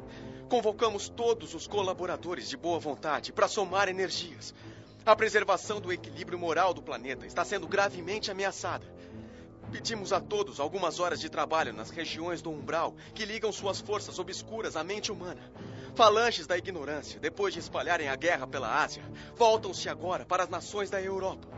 Convocamos 0.49 1.09
todos 1.09 1.53
os 1.53 1.67
colaboradores 1.67 2.49
de 2.49 2.57
boa 2.57 2.79
vontade 2.79 3.33
para 3.33 3.49
somar 3.49 3.89
energias. 3.89 4.55
A 5.05 5.17
preservação 5.17 5.81
do 5.81 5.93
equilíbrio 5.93 6.39
moral 6.39 6.73
do 6.73 6.81
planeta 6.81 7.27
está 7.27 7.45
sendo 7.45 7.67
gravemente 7.67 8.31
ameaçada. 8.31 8.87
Pedimos 9.73 10.13
a 10.13 10.21
todos 10.21 10.61
algumas 10.61 11.01
horas 11.01 11.19
de 11.19 11.29
trabalho 11.29 11.73
nas 11.73 11.91
regiões 11.91 12.41
do 12.41 12.53
umbral 12.53 12.95
que 13.17 13.25
ligam 13.25 13.51
suas 13.51 13.81
forças 13.81 14.17
obscuras 14.21 14.77
à 14.77 14.85
mente 14.85 15.11
humana. 15.11 15.43
Falanges 15.97 16.47
da 16.47 16.57
ignorância, 16.57 17.19
depois 17.19 17.53
de 17.53 17.59
espalharem 17.59 18.09
a 18.09 18.15
guerra 18.15 18.47
pela 18.47 18.81
Ásia, 18.81 19.03
voltam-se 19.35 19.89
agora 19.89 20.25
para 20.25 20.45
as 20.45 20.49
nações 20.49 20.89
da 20.89 21.03
Europa. 21.03 21.49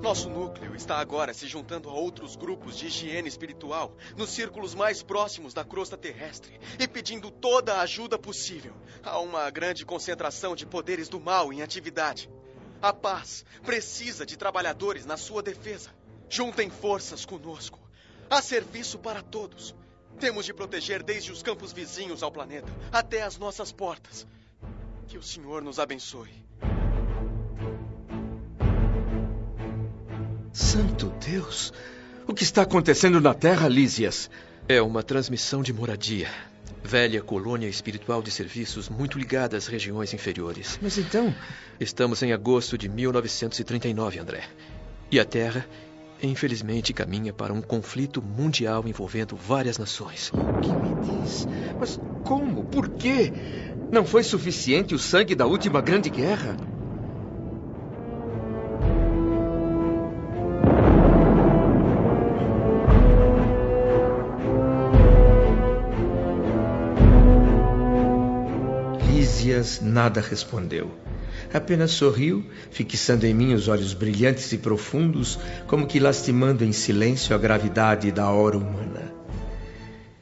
Nosso 0.00 0.30
núcleo 0.30 0.74
está 0.74 0.98
agora 0.98 1.34
se 1.34 1.46
juntando 1.46 1.90
a 1.90 1.92
outros 1.92 2.34
grupos 2.34 2.78
de 2.78 2.86
higiene 2.86 3.28
espiritual 3.28 3.94
nos 4.16 4.30
círculos 4.30 4.74
mais 4.74 5.02
próximos 5.02 5.52
da 5.52 5.62
crosta 5.62 5.94
terrestre 5.94 6.58
e 6.78 6.88
pedindo 6.88 7.30
toda 7.30 7.74
a 7.74 7.82
ajuda 7.82 8.18
possível. 8.18 8.74
Há 9.02 9.20
uma 9.20 9.50
grande 9.50 9.84
concentração 9.84 10.56
de 10.56 10.64
poderes 10.64 11.10
do 11.10 11.20
mal 11.20 11.52
em 11.52 11.60
atividade. 11.60 12.30
A 12.80 12.94
paz 12.94 13.44
precisa 13.62 14.24
de 14.24 14.38
trabalhadores 14.38 15.04
na 15.04 15.18
sua 15.18 15.42
defesa. 15.42 15.90
Juntem 16.30 16.70
forças 16.70 17.26
conosco. 17.26 17.78
Há 18.30 18.40
serviço 18.40 18.98
para 18.98 19.20
todos. 19.20 19.74
Temos 20.18 20.46
de 20.46 20.54
proteger 20.54 21.02
desde 21.02 21.30
os 21.30 21.42
campos 21.42 21.74
vizinhos 21.74 22.22
ao 22.22 22.32
planeta 22.32 22.72
até 22.90 23.20
as 23.20 23.36
nossas 23.36 23.70
portas. 23.70 24.26
Que 25.08 25.18
o 25.18 25.22
Senhor 25.22 25.60
nos 25.60 25.78
abençoe. 25.78 26.42
Santo 30.52 31.12
Deus! 31.24 31.72
O 32.26 32.34
que 32.34 32.42
está 32.42 32.62
acontecendo 32.62 33.20
na 33.20 33.32
Terra, 33.32 33.68
Lísias? 33.68 34.28
É 34.68 34.82
uma 34.82 35.02
transmissão 35.02 35.62
de 35.62 35.72
moradia. 35.72 36.28
Velha 36.82 37.22
colônia 37.22 37.68
espiritual 37.68 38.20
de 38.20 38.32
serviços 38.32 38.88
muito 38.88 39.16
ligada 39.16 39.56
às 39.56 39.68
regiões 39.68 40.12
inferiores. 40.12 40.76
Mas 40.82 40.98
então. 40.98 41.32
Estamos 41.78 42.22
em 42.22 42.32
agosto 42.32 42.76
de 42.76 42.88
1939, 42.88 44.18
André. 44.18 44.42
E 45.10 45.20
a 45.20 45.24
Terra, 45.24 45.64
infelizmente, 46.20 46.92
caminha 46.92 47.32
para 47.32 47.52
um 47.52 47.62
conflito 47.62 48.20
mundial 48.20 48.82
envolvendo 48.86 49.36
várias 49.36 49.78
nações. 49.78 50.32
O 50.34 50.60
que 50.60 50.68
me 50.68 51.22
diz? 51.22 51.46
Mas 51.78 52.00
como? 52.24 52.64
Por 52.64 52.88
quê? 52.88 53.32
Não 53.92 54.04
foi 54.04 54.24
suficiente 54.24 54.96
o 54.96 54.98
sangue 54.98 55.36
da 55.36 55.46
última 55.46 55.80
grande 55.80 56.10
guerra? 56.10 56.56
Nada 69.80 70.20
respondeu. 70.20 70.90
Apenas 71.52 71.92
sorriu, 71.92 72.44
fixando 72.70 73.26
em 73.26 73.34
mim 73.34 73.54
os 73.54 73.68
olhos 73.68 73.92
brilhantes 73.92 74.52
e 74.52 74.58
profundos, 74.58 75.38
como 75.66 75.86
que 75.86 75.98
lastimando 75.98 76.64
em 76.64 76.72
silêncio 76.72 77.34
a 77.34 77.38
gravidade 77.38 78.12
da 78.12 78.30
hora 78.30 78.56
humana. 78.56 79.12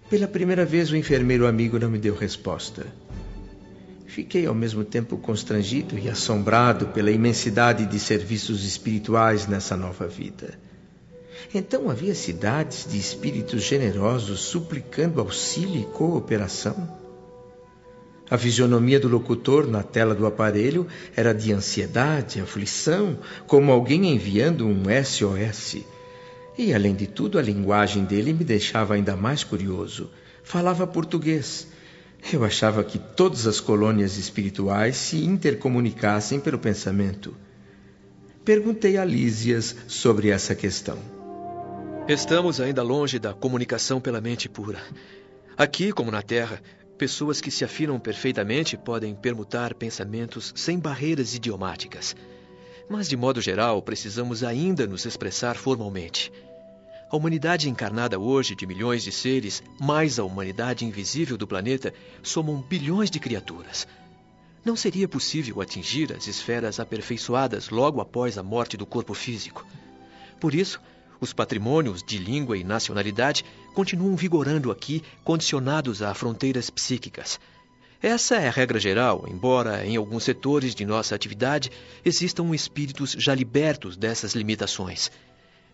Pela 0.08 0.26
primeira 0.26 0.64
vez, 0.64 0.90
o 0.90 0.96
enfermeiro 0.96 1.46
amigo 1.46 1.78
não 1.78 1.90
me 1.90 1.98
deu 1.98 2.14
resposta. 2.14 2.86
Fiquei 4.06 4.46
ao 4.46 4.54
mesmo 4.54 4.82
tempo 4.84 5.18
constrangido 5.18 5.98
e 5.98 6.08
assombrado 6.08 6.86
pela 6.88 7.10
imensidade 7.10 7.84
de 7.84 8.00
serviços 8.00 8.64
espirituais 8.64 9.46
nessa 9.46 9.76
nova 9.76 10.06
vida. 10.06 10.58
Então 11.54 11.90
havia 11.90 12.14
cidades 12.14 12.86
de 12.90 12.98
espíritos 12.98 13.62
generosos 13.62 14.40
suplicando 14.40 15.20
auxílio 15.20 15.80
e 15.80 15.84
cooperação? 15.84 17.07
A 18.30 18.36
fisionomia 18.36 19.00
do 19.00 19.08
locutor 19.08 19.66
na 19.66 19.82
tela 19.82 20.14
do 20.14 20.26
aparelho 20.26 20.86
era 21.16 21.32
de 21.32 21.52
ansiedade, 21.52 22.40
aflição, 22.40 23.18
como 23.46 23.72
alguém 23.72 24.06
enviando 24.12 24.66
um 24.66 24.82
SOS. 25.02 25.78
E, 26.58 26.74
além 26.74 26.94
de 26.94 27.06
tudo, 27.06 27.38
a 27.38 27.42
linguagem 27.42 28.04
dele 28.04 28.32
me 28.32 28.44
deixava 28.44 28.94
ainda 28.94 29.16
mais 29.16 29.44
curioso. 29.44 30.10
Falava 30.42 30.86
português. 30.86 31.68
Eu 32.32 32.44
achava 32.44 32.82
que 32.84 32.98
todas 32.98 33.46
as 33.46 33.60
colônias 33.60 34.18
espirituais 34.18 34.96
se 34.96 35.24
intercomunicassem 35.24 36.40
pelo 36.40 36.58
pensamento. 36.58 37.34
Perguntei 38.44 38.98
a 38.98 39.04
Lísias 39.04 39.74
sobre 39.86 40.30
essa 40.30 40.54
questão. 40.54 40.98
Estamos 42.08 42.60
ainda 42.60 42.82
longe 42.82 43.18
da 43.18 43.32
comunicação 43.32 44.00
pela 44.00 44.20
mente 44.20 44.48
pura. 44.48 44.80
Aqui, 45.56 45.92
como 45.92 46.10
na 46.10 46.22
Terra, 46.22 46.60
Pessoas 46.98 47.40
que 47.40 47.48
se 47.48 47.64
afinam 47.64 48.00
perfeitamente 48.00 48.76
podem 48.76 49.14
permutar 49.14 49.72
pensamentos 49.72 50.52
sem 50.56 50.80
barreiras 50.80 51.32
idiomáticas. 51.32 52.16
Mas, 52.90 53.08
de 53.08 53.16
modo 53.16 53.40
geral, 53.40 53.80
precisamos 53.80 54.42
ainda 54.42 54.84
nos 54.84 55.06
expressar 55.06 55.54
formalmente. 55.54 56.32
A 57.08 57.16
humanidade 57.16 57.70
encarnada 57.70 58.18
hoje 58.18 58.56
de 58.56 58.66
milhões 58.66 59.04
de 59.04 59.12
seres, 59.12 59.62
mais 59.80 60.18
a 60.18 60.24
humanidade 60.24 60.84
invisível 60.84 61.36
do 61.36 61.46
planeta, 61.46 61.94
somam 62.20 62.60
bilhões 62.60 63.12
de 63.12 63.20
criaturas. 63.20 63.86
Não 64.64 64.74
seria 64.74 65.06
possível 65.06 65.60
atingir 65.60 66.12
as 66.12 66.26
esferas 66.26 66.80
aperfeiçoadas 66.80 67.70
logo 67.70 68.00
após 68.00 68.36
a 68.36 68.42
morte 68.42 68.76
do 68.76 68.84
corpo 68.84 69.14
físico. 69.14 69.64
Por 70.40 70.52
isso, 70.52 70.80
os 71.20 71.32
patrimônios 71.32 72.02
de 72.02 72.18
língua 72.18 72.56
e 72.56 72.64
nacionalidade 72.64 73.44
continuam 73.74 74.16
vigorando 74.16 74.70
aqui, 74.70 75.02
condicionados 75.24 76.02
a 76.02 76.14
fronteiras 76.14 76.70
psíquicas. 76.70 77.38
Essa 78.00 78.36
é 78.36 78.46
a 78.46 78.52
regra 78.52 78.78
geral, 78.78 79.24
embora 79.28 79.84
em 79.84 79.96
alguns 79.96 80.22
setores 80.22 80.74
de 80.74 80.84
nossa 80.84 81.14
atividade 81.14 81.70
existam 82.04 82.54
espíritos 82.54 83.12
já 83.12 83.34
libertos 83.34 83.96
dessas 83.96 84.34
limitações. 84.34 85.10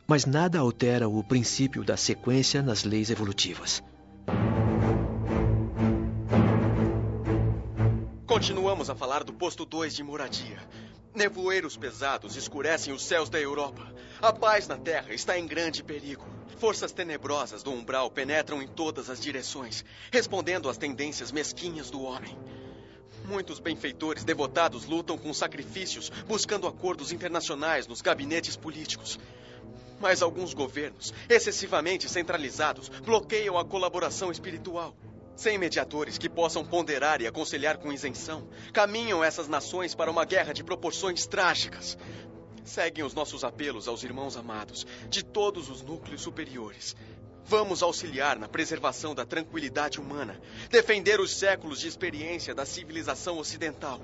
Mas 0.06 0.24
nada 0.24 0.58
altera 0.58 1.08
o 1.08 1.22
princípio 1.22 1.84
da 1.84 1.96
sequência 1.96 2.62
nas 2.62 2.84
leis 2.84 3.10
evolutivas. 3.10 3.82
Continuamos 8.26 8.88
a 8.88 8.94
falar 8.94 9.22
do 9.22 9.32
posto 9.32 9.64
2 9.66 9.94
de 9.94 10.02
moradia. 10.02 10.58
Nevoeiros 11.14 11.76
pesados 11.76 12.36
escurecem 12.36 12.92
os 12.92 13.04
céus 13.04 13.28
da 13.28 13.38
Europa. 13.38 13.94
A 14.22 14.32
paz 14.32 14.68
na 14.68 14.76
Terra 14.76 15.12
está 15.12 15.38
em 15.38 15.46
grande 15.46 15.82
perigo. 15.82 16.24
Forças 16.58 16.92
tenebrosas 16.92 17.62
do 17.62 17.72
umbral 17.72 18.10
penetram 18.10 18.62
em 18.62 18.66
todas 18.66 19.10
as 19.10 19.20
direções, 19.20 19.84
respondendo 20.10 20.68
às 20.68 20.78
tendências 20.78 21.32
mesquinhas 21.32 21.90
do 21.90 22.02
homem. 22.02 22.38
Muitos 23.24 23.58
benfeitores 23.58 24.24
devotados 24.24 24.84
lutam 24.84 25.18
com 25.18 25.32
sacrifícios, 25.34 26.10
buscando 26.26 26.66
acordos 26.66 27.12
internacionais 27.12 27.86
nos 27.86 28.00
gabinetes 28.00 28.56
políticos. 28.56 29.18
Mas 30.00 30.22
alguns 30.22 30.54
governos, 30.54 31.12
excessivamente 31.28 32.08
centralizados, 32.08 32.88
bloqueiam 32.88 33.58
a 33.58 33.64
colaboração 33.64 34.30
espiritual. 34.30 34.94
Sem 35.36 35.58
mediadores 35.58 36.16
que 36.16 36.28
possam 36.28 36.64
ponderar 36.64 37.20
e 37.20 37.26
aconselhar 37.26 37.78
com 37.78 37.92
isenção, 37.92 38.48
caminham 38.72 39.24
essas 39.24 39.48
nações 39.48 39.94
para 39.94 40.10
uma 40.10 40.24
guerra 40.24 40.52
de 40.52 40.62
proporções 40.62 41.26
trágicas. 41.26 41.98
Seguem 42.64 43.04
os 43.04 43.12
nossos 43.12 43.44
apelos 43.44 43.86
aos 43.86 44.02
irmãos 44.02 44.36
amados, 44.36 44.86
de 45.10 45.22
todos 45.22 45.68
os 45.68 45.82
núcleos 45.82 46.22
superiores. 46.22 46.96
Vamos 47.44 47.82
auxiliar 47.82 48.38
na 48.38 48.48
preservação 48.48 49.14
da 49.14 49.26
tranquilidade 49.26 50.00
humana, 50.00 50.40
defender 50.70 51.20
os 51.20 51.36
séculos 51.36 51.78
de 51.78 51.88
experiência 51.88 52.54
da 52.54 52.64
civilização 52.64 53.38
ocidental. 53.38 54.00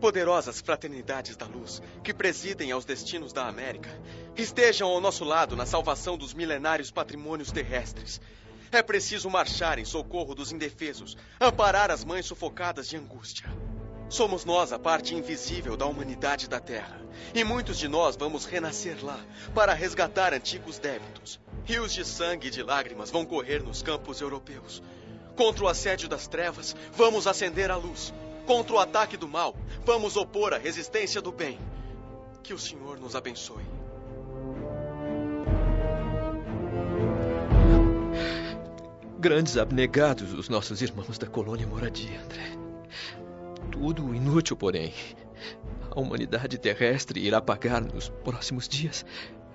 Poderosas 0.00 0.58
fraternidades 0.60 1.36
da 1.36 1.44
luz, 1.44 1.82
que 2.02 2.14
presidem 2.14 2.72
aos 2.72 2.86
destinos 2.86 3.30
da 3.30 3.46
América, 3.46 3.90
estejam 4.36 4.88
ao 4.88 5.00
nosso 5.02 5.24
lado 5.24 5.54
na 5.54 5.66
salvação 5.66 6.16
dos 6.16 6.32
milenários 6.32 6.90
patrimônios 6.90 7.52
terrestres. 7.52 8.20
É 8.72 8.80
preciso 8.82 9.28
marchar 9.28 9.78
em 9.78 9.84
socorro 9.84 10.34
dos 10.34 10.50
indefesos, 10.50 11.14
amparar 11.38 11.90
as 11.90 12.04
mães 12.04 12.24
sufocadas 12.24 12.88
de 12.88 12.96
angústia. 12.96 13.48
Somos 14.08 14.44
nós 14.44 14.72
a 14.72 14.78
parte 14.78 15.14
invisível 15.14 15.76
da 15.76 15.84
humanidade 15.84 16.48
da 16.48 16.58
Terra, 16.58 16.98
e 17.34 17.44
muitos 17.44 17.78
de 17.78 17.88
nós 17.88 18.16
vamos 18.16 18.46
renascer 18.46 19.04
lá 19.04 19.20
para 19.54 19.74
resgatar 19.74 20.32
antigos 20.32 20.78
débitos. 20.78 21.38
Rios 21.64 21.92
de 21.92 22.04
sangue 22.04 22.48
e 22.48 22.50
de 22.50 22.62
lágrimas 22.62 23.10
vão 23.10 23.26
correr 23.26 23.62
nos 23.62 23.82
campos 23.82 24.22
europeus. 24.22 24.82
Contra 25.36 25.64
o 25.64 25.68
assédio 25.68 26.08
das 26.08 26.26
trevas, 26.26 26.74
vamos 26.92 27.26
acender 27.26 27.70
a 27.70 27.76
luz. 27.76 28.12
Contra 28.46 28.74
o 28.74 28.78
ataque 28.78 29.16
do 29.16 29.28
mal, 29.28 29.54
vamos 29.84 30.16
opor 30.16 30.54
a 30.54 30.58
resistência 30.58 31.20
do 31.20 31.30
bem. 31.30 31.58
Que 32.42 32.54
o 32.54 32.58
Senhor 32.58 32.98
nos 32.98 33.14
abençoe. 33.14 33.64
Grandes 39.18 39.58
abnegados 39.58 40.32
os 40.32 40.48
nossos 40.48 40.80
irmãos 40.80 41.18
da 41.18 41.26
colônia 41.26 41.66
moradia, 41.66 42.20
André. 42.22 42.57
Tudo 43.70 44.14
inútil, 44.14 44.56
porém. 44.56 44.92
A 45.90 46.00
humanidade 46.00 46.58
terrestre 46.58 47.20
irá 47.20 47.40
pagar 47.40 47.80
nos 47.80 48.08
próximos 48.08 48.68
dias 48.68 49.04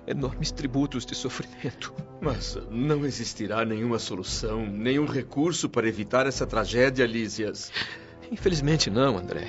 enormes 0.06 0.50
tributos 0.50 1.06
de 1.06 1.14
sofrimento. 1.14 1.94
Mas 2.20 2.58
não 2.70 3.04
existirá 3.04 3.64
nenhuma 3.64 3.98
solução, 3.98 4.64
nenhum 4.66 5.06
recurso 5.06 5.68
para 5.68 5.88
evitar 5.88 6.26
essa 6.26 6.46
tragédia, 6.46 7.06
Lísias. 7.06 7.72
Infelizmente 8.30 8.90
não, 8.90 9.18
André. 9.18 9.48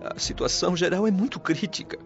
A 0.00 0.18
situação 0.18 0.76
geral 0.76 1.06
é 1.06 1.10
muito 1.10 1.40
crítica. 1.40 1.98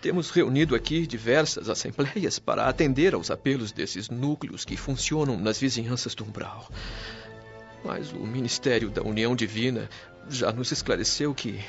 Temos 0.00 0.30
reunido 0.30 0.74
aqui 0.74 1.06
diversas 1.06 1.68
assembleias 1.68 2.38
para 2.38 2.68
atender 2.68 3.14
aos 3.14 3.30
apelos 3.30 3.72
desses 3.72 4.10
núcleos 4.10 4.64
que 4.64 4.76
funcionam 4.76 5.38
nas 5.38 5.58
vizinhanças 5.58 6.14
do 6.14 6.24
umbral. 6.24 6.68
Mas 7.84 8.12
o 8.12 8.18
Ministério 8.18 8.90
da 8.90 9.02
União 9.02 9.36
Divina 9.36 9.88
já 10.28 10.52
nos 10.52 10.70
esclareceu 10.72 11.34
que, 11.34 11.60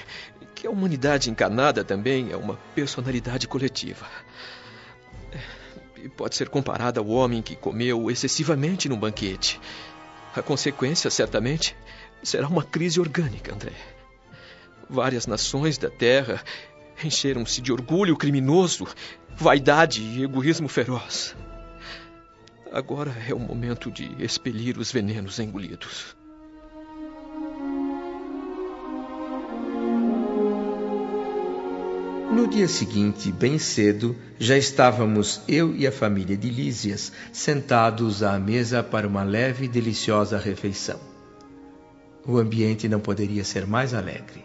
que 0.53 0.67
a 0.67 0.69
humanidade 0.69 1.29
encarnada 1.29 1.83
também 1.83 2.31
é 2.31 2.37
uma 2.37 2.55
personalidade 2.73 3.47
coletiva. 3.47 4.05
E 5.97 6.09
pode 6.09 6.35
ser 6.35 6.49
comparada 6.49 6.99
ao 6.99 7.07
homem 7.07 7.41
que 7.41 7.55
comeu 7.55 8.09
excessivamente 8.11 8.87
no 8.87 8.97
banquete. 8.97 9.59
A 10.35 10.41
consequência, 10.41 11.09
certamente, 11.09 11.75
será 12.21 12.47
uma 12.47 12.63
crise 12.63 12.99
orgânica, 12.99 13.53
André. 13.53 13.73
Várias 14.89 15.25
nações 15.25 15.77
da 15.77 15.89
Terra 15.89 16.43
encheram-se 17.03 17.61
de 17.61 17.71
orgulho 17.71 18.15
criminoso, 18.15 18.87
vaidade 19.35 20.01
e 20.01 20.23
egoísmo 20.23 20.67
feroz. 20.67 21.35
Agora 22.71 23.15
é 23.27 23.33
o 23.33 23.39
momento 23.39 23.89
de 23.89 24.21
expelir 24.23 24.77
os 24.77 24.91
venenos 24.91 25.39
engolidos. 25.39 26.15
No 32.35 32.47
dia 32.49 32.67
seguinte, 32.67 33.31
bem 33.31 33.57
cedo, 33.57 34.13
já 34.37 34.57
estávamos 34.57 35.39
eu 35.47 35.73
e 35.73 35.87
a 35.87 35.91
família 35.91 36.35
de 36.35 36.49
Lísias 36.49 37.13
sentados 37.31 38.21
à 38.21 38.37
mesa 38.37 38.83
para 38.83 39.07
uma 39.07 39.23
leve 39.23 39.63
e 39.63 39.67
deliciosa 39.69 40.37
refeição. 40.37 40.99
O 42.27 42.37
ambiente 42.37 42.89
não 42.89 42.99
poderia 42.99 43.45
ser 43.45 43.65
mais 43.65 43.93
alegre. 43.93 44.43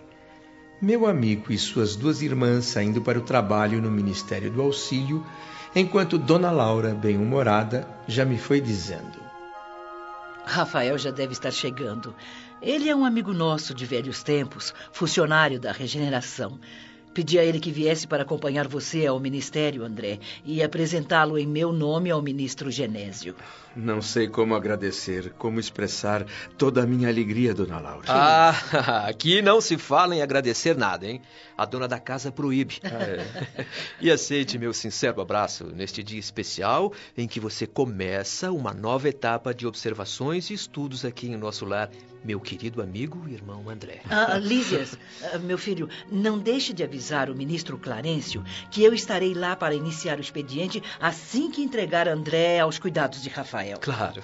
Meu 0.80 1.04
amigo 1.04 1.50
e 1.50 1.58
suas 1.58 1.96
duas 1.96 2.22
irmãs 2.22 2.66
saindo 2.66 3.02
para 3.02 3.18
o 3.18 3.22
trabalho 3.22 3.82
no 3.82 3.90
Ministério 3.90 4.52
do 4.52 4.62
Auxílio, 4.62 5.26
enquanto 5.74 6.16
Dona 6.16 6.52
Laura, 6.52 6.94
bem-humorada, 6.94 7.88
já 8.06 8.24
me 8.24 8.38
foi 8.38 8.60
dizendo: 8.60 9.18
Rafael 10.44 10.96
já 10.96 11.10
deve 11.10 11.32
estar 11.32 11.50
chegando. 11.50 12.14
Ele 12.62 12.88
é 12.88 12.94
um 12.94 13.04
amigo 13.04 13.32
nosso 13.32 13.74
de 13.74 13.84
velhos 13.84 14.22
tempos, 14.22 14.72
funcionário 14.92 15.58
da 15.58 15.72
regeneração. 15.72 16.60
Pedi 17.12 17.38
a 17.38 17.44
ele 17.44 17.58
que 17.58 17.72
viesse 17.72 18.06
para 18.06 18.22
acompanhar 18.22 18.68
você 18.68 19.06
ao 19.06 19.18
ministério, 19.18 19.84
André, 19.84 20.20
e 20.44 20.62
apresentá-lo 20.62 21.36
em 21.36 21.46
meu 21.46 21.72
nome 21.72 22.10
ao 22.10 22.22
ministro 22.22 22.70
Genésio. 22.70 23.34
Não 23.74 24.00
sei 24.00 24.28
como 24.28 24.54
agradecer, 24.54 25.32
como 25.38 25.58
expressar 25.60 26.24
toda 26.56 26.82
a 26.82 26.86
minha 26.86 27.08
alegria, 27.08 27.54
dona 27.54 27.80
Laura. 27.80 28.04
Ah, 28.08 29.06
aqui 29.06 29.42
não 29.42 29.60
se 29.60 29.76
fala 29.76 30.14
em 30.14 30.22
agradecer 30.22 30.76
nada, 30.76 31.06
hein? 31.06 31.20
A 31.56 31.64
dona 31.64 31.86
da 31.86 31.98
casa 31.98 32.32
proíbe. 32.32 32.78
Ah, 32.84 33.02
é. 33.02 33.66
e 34.00 34.10
aceite 34.10 34.58
meu 34.58 34.72
sincero 34.72 35.20
abraço 35.20 35.66
neste 35.66 36.02
dia 36.02 36.18
especial 36.18 36.92
em 37.16 37.28
que 37.28 37.40
você 37.40 37.66
começa 37.66 38.50
uma 38.50 38.72
nova 38.72 39.08
etapa 39.08 39.52
de 39.52 39.66
observações 39.66 40.50
e 40.50 40.54
estudos 40.54 41.04
aqui 41.04 41.28
em 41.28 41.36
nosso 41.36 41.64
lar 41.64 41.90
meu 42.24 42.40
querido 42.40 42.82
amigo 42.82 43.24
e 43.28 43.32
irmão 43.32 43.68
André. 43.68 44.00
Ah, 44.08 44.38
Lísias, 44.38 44.98
ah, 45.32 45.38
meu 45.38 45.58
filho, 45.58 45.88
não 46.10 46.38
deixe 46.38 46.72
de 46.72 46.82
avisar 46.82 47.30
o 47.30 47.34
ministro 47.34 47.78
Clarencio 47.78 48.44
que 48.70 48.82
eu 48.82 48.92
estarei 48.92 49.34
lá 49.34 49.56
para 49.56 49.74
iniciar 49.74 50.18
o 50.18 50.20
expediente 50.20 50.82
assim 51.00 51.50
que 51.50 51.62
entregar 51.62 52.08
André 52.08 52.60
aos 52.60 52.78
cuidados 52.78 53.22
de 53.22 53.28
Rafael. 53.28 53.78
Claro. 53.80 54.22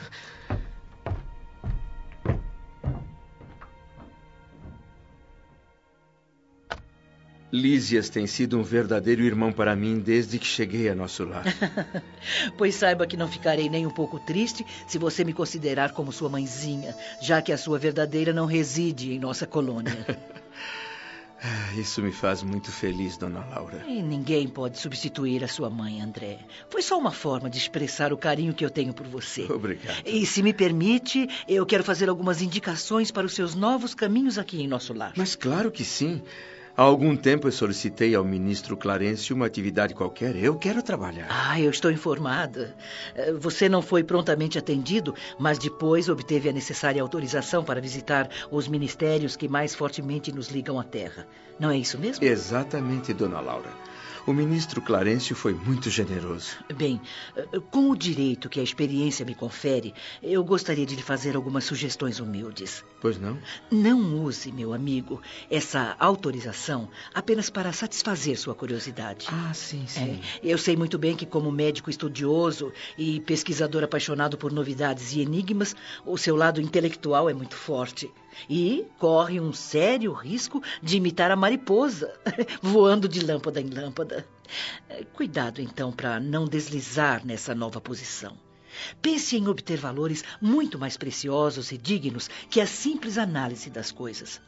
Lísias 7.52 8.08
tem 8.08 8.26
sido 8.26 8.58
um 8.58 8.62
verdadeiro 8.62 9.22
irmão 9.22 9.52
para 9.52 9.76
mim 9.76 10.00
desde 10.00 10.38
que 10.38 10.46
cheguei 10.46 10.88
a 10.88 10.94
nosso 10.94 11.24
lar. 11.24 11.44
pois 12.58 12.74
saiba 12.74 13.06
que 13.06 13.16
não 13.16 13.28
ficarei 13.28 13.68
nem 13.68 13.86
um 13.86 13.90
pouco 13.90 14.18
triste 14.18 14.66
se 14.86 14.98
você 14.98 15.24
me 15.24 15.32
considerar 15.32 15.92
como 15.92 16.12
sua 16.12 16.28
mãezinha, 16.28 16.94
já 17.20 17.40
que 17.40 17.52
a 17.52 17.58
sua 17.58 17.78
verdadeira 17.78 18.32
não 18.32 18.46
reside 18.46 19.12
em 19.12 19.18
nossa 19.18 19.46
colônia. 19.46 19.94
Ah, 21.38 21.78
isso 21.78 22.02
me 22.02 22.10
faz 22.10 22.42
muito 22.42 22.72
feliz, 22.72 23.16
dona 23.18 23.44
Laura. 23.50 23.84
E 23.86 24.02
ninguém 24.02 24.48
pode 24.48 24.78
substituir 24.78 25.44
a 25.44 25.48
sua 25.48 25.68
mãe, 25.68 26.00
André. 26.00 26.38
Foi 26.70 26.80
só 26.80 26.98
uma 26.98 27.12
forma 27.12 27.50
de 27.50 27.58
expressar 27.58 28.12
o 28.12 28.16
carinho 28.16 28.54
que 28.54 28.64
eu 28.64 28.70
tenho 28.70 28.94
por 28.94 29.06
você. 29.06 29.42
Obrigado. 29.42 30.02
E 30.06 30.24
se 30.24 30.42
me 30.42 30.54
permite, 30.54 31.28
eu 31.46 31.64
quero 31.66 31.84
fazer 31.84 32.08
algumas 32.08 32.40
indicações 32.40 33.10
para 33.10 33.26
os 33.26 33.34
seus 33.34 33.54
novos 33.54 33.94
caminhos 33.94 34.38
aqui 34.38 34.62
em 34.62 34.66
nosso 34.66 34.94
lar. 34.94 35.12
Mas 35.14 35.36
claro 35.36 35.70
que 35.70 35.84
sim. 35.84 36.22
Há 36.76 36.82
algum 36.82 37.16
tempo 37.16 37.48
eu 37.48 37.52
solicitei 37.52 38.14
ao 38.14 38.22
ministro 38.22 38.76
Clarence 38.76 39.32
uma 39.32 39.46
atividade 39.46 39.94
qualquer. 39.94 40.36
Eu 40.36 40.56
quero 40.56 40.82
trabalhar. 40.82 41.26
Ah, 41.30 41.58
eu 41.58 41.70
estou 41.70 41.90
informada. 41.90 42.76
Eh, 43.14 43.32
você 43.32 43.66
não 43.66 43.80
foi 43.80 44.04
prontamente 44.04 44.58
atendido, 44.58 45.14
mas 45.38 45.58
depois 45.58 46.10
obteve 46.10 46.50
a 46.50 46.52
necessária 46.52 47.00
autorização 47.00 47.64
para 47.64 47.80
visitar 47.80 48.28
os 48.50 48.68
ministérios 48.68 49.36
que 49.36 49.48
mais 49.48 49.74
fortemente 49.74 50.30
nos 50.30 50.48
ligam 50.48 50.78
à 50.78 50.84
Terra. 50.84 51.26
Não 51.58 51.70
é 51.70 51.78
isso 51.78 51.98
mesmo? 51.98 52.22
Exatamente, 52.22 53.14
dona 53.14 53.40
Laura. 53.40 53.70
O 54.26 54.32
ministro 54.32 54.82
Clarencio 54.82 55.36
foi 55.36 55.54
muito 55.54 55.88
generoso. 55.88 56.56
Bem, 56.74 57.00
com 57.70 57.90
o 57.90 57.96
direito 57.96 58.48
que 58.48 58.58
a 58.58 58.62
experiência 58.62 59.24
me 59.24 59.36
confere, 59.36 59.94
eu 60.20 60.42
gostaria 60.42 60.84
de 60.84 60.96
lhe 60.96 61.02
fazer 61.02 61.36
algumas 61.36 61.62
sugestões 61.62 62.18
humildes. 62.18 62.84
Pois 63.00 63.20
não? 63.20 63.38
Não 63.70 64.24
use, 64.24 64.50
meu 64.50 64.72
amigo, 64.72 65.22
essa 65.48 65.94
autorização 66.00 66.88
apenas 67.14 67.48
para 67.48 67.72
satisfazer 67.72 68.36
sua 68.36 68.52
curiosidade. 68.52 69.28
Ah, 69.30 69.54
sim, 69.54 69.86
sim. 69.86 70.20
É, 70.20 70.40
eu 70.42 70.58
sei 70.58 70.76
muito 70.76 70.98
bem 70.98 71.14
que, 71.14 71.24
como 71.24 71.52
médico 71.52 71.88
estudioso 71.88 72.72
e 72.98 73.20
pesquisador 73.20 73.84
apaixonado 73.84 74.36
por 74.36 74.50
novidades 74.50 75.12
e 75.12 75.20
enigmas, 75.20 75.76
o 76.04 76.18
seu 76.18 76.34
lado 76.34 76.60
intelectual 76.60 77.30
é 77.30 77.34
muito 77.34 77.54
forte. 77.54 78.10
E 78.50 78.86
corre 78.98 79.40
um 79.40 79.52
sério 79.52 80.12
risco 80.12 80.62
de 80.82 80.96
imitar 80.96 81.30
a 81.30 81.36
mariposa, 81.36 82.12
voando 82.60 83.08
de 83.08 83.24
lâmpada 83.24 83.60
em 83.60 83.68
lâmpada. 83.68 84.15
Cuidado, 85.12 85.60
então, 85.60 85.92
para 85.92 86.20
não 86.20 86.46
deslizar 86.46 87.24
nessa 87.26 87.54
nova 87.54 87.80
posição. 87.80 88.36
Pense 89.00 89.36
em 89.36 89.48
obter 89.48 89.78
valores 89.78 90.22
muito 90.40 90.78
mais 90.78 90.96
preciosos 90.96 91.72
e 91.72 91.78
dignos 91.78 92.28
que 92.50 92.60
a 92.60 92.66
simples 92.66 93.18
análise 93.18 93.70
das 93.70 93.90
coisas. 93.90 94.40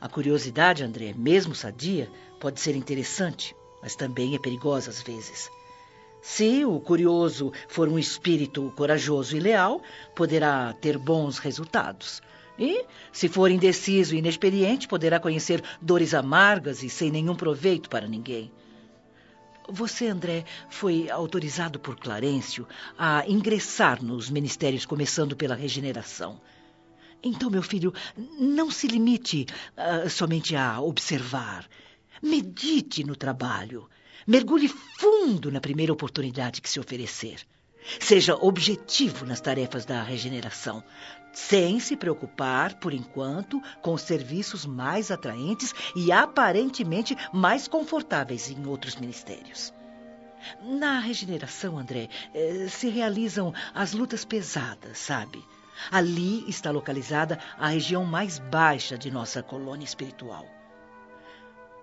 A 0.00 0.08
curiosidade, 0.08 0.82
André, 0.82 1.14
mesmo 1.16 1.54
sadia, 1.54 2.10
pode 2.40 2.60
ser 2.60 2.74
interessante, 2.74 3.54
mas 3.80 3.94
também 3.94 4.34
é 4.34 4.38
perigosa 4.38 4.90
às 4.90 5.00
vezes. 5.00 5.48
Se 6.20 6.64
o 6.64 6.78
curioso 6.80 7.52
for 7.68 7.88
um 7.88 7.98
espírito 7.98 8.72
corajoso 8.76 9.36
e 9.36 9.40
leal, 9.40 9.82
poderá 10.14 10.72
ter 10.72 10.98
bons 10.98 11.38
resultados. 11.38 12.20
E, 12.58 12.84
se 13.10 13.28
for 13.28 13.50
indeciso 13.50 14.14
e 14.14 14.18
inexperiente, 14.18 14.86
poderá 14.86 15.18
conhecer 15.18 15.62
dores 15.80 16.14
amargas 16.14 16.82
e 16.82 16.90
sem 16.90 17.10
nenhum 17.10 17.34
proveito 17.34 17.88
para 17.88 18.06
ninguém. 18.06 18.52
Você, 19.68 20.06
André, 20.06 20.44
foi 20.68 21.08
autorizado 21.08 21.78
por 21.78 21.96
Clarencio 21.96 22.66
a 22.98 23.26
ingressar 23.28 24.02
nos 24.02 24.28
ministérios, 24.28 24.84
começando 24.84 25.36
pela 25.36 25.54
regeneração. 25.54 26.40
Então, 27.22 27.48
meu 27.48 27.62
filho, 27.62 27.94
não 28.38 28.70
se 28.70 28.88
limite 28.88 29.46
uh, 29.76 30.10
somente 30.10 30.56
a 30.56 30.80
observar. 30.80 31.66
Medite 32.20 33.04
no 33.04 33.14
trabalho. 33.14 33.88
Mergulhe 34.26 34.68
fundo 34.68 35.50
na 35.50 35.60
primeira 35.60 35.92
oportunidade 35.92 36.60
que 36.60 36.68
se 36.68 36.80
oferecer. 36.80 37.40
Seja 38.00 38.34
objetivo 38.36 39.26
nas 39.26 39.40
tarefas 39.40 39.84
da 39.84 40.02
regeneração, 40.02 40.82
sem 41.32 41.80
se 41.80 41.96
preocupar, 41.96 42.74
por 42.74 42.92
enquanto, 42.92 43.60
com 43.80 43.94
os 43.94 44.02
serviços 44.02 44.66
mais 44.66 45.10
atraentes 45.10 45.74
e 45.96 46.12
aparentemente 46.12 47.16
mais 47.32 47.66
confortáveis 47.66 48.50
em 48.50 48.66
outros 48.66 48.96
ministérios. 48.96 49.72
Na 50.60 50.98
regeneração, 50.98 51.78
André, 51.78 52.08
eh, 52.34 52.66
se 52.68 52.88
realizam 52.88 53.54
as 53.74 53.92
lutas 53.92 54.24
pesadas, 54.24 54.98
sabe? 54.98 55.42
Ali 55.90 56.48
está 56.48 56.70
localizada 56.70 57.38
a 57.58 57.68
região 57.68 58.04
mais 58.04 58.38
baixa 58.38 58.98
de 58.98 59.10
nossa 59.10 59.42
colônia 59.42 59.84
espiritual. 59.84 60.46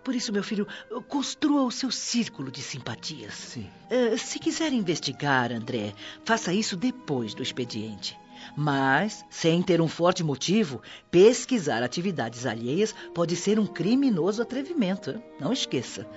Por 0.09 0.15
isso, 0.15 0.33
meu 0.33 0.41
filho, 0.41 0.67
construa 1.07 1.61
o 1.61 1.69
seu 1.69 1.91
círculo 1.91 2.49
de 2.49 2.63
simpatias. 2.63 3.31
Sim. 3.31 3.69
Uh, 3.91 4.17
se 4.17 4.39
quiser 4.39 4.73
investigar, 4.73 5.51
André, 5.51 5.93
faça 6.25 6.51
isso 6.51 6.75
depois 6.75 7.35
do 7.35 7.43
expediente. 7.43 8.17
Mas, 8.57 9.23
sem 9.29 9.61
ter 9.61 9.79
um 9.79 9.87
forte 9.87 10.23
motivo, 10.23 10.81
pesquisar 11.11 11.83
atividades 11.83 12.47
alheias 12.47 12.91
pode 13.13 13.35
ser 13.35 13.59
um 13.59 13.67
criminoso 13.67 14.41
atrevimento. 14.41 15.21
Não 15.39 15.53
esqueça. 15.53 16.09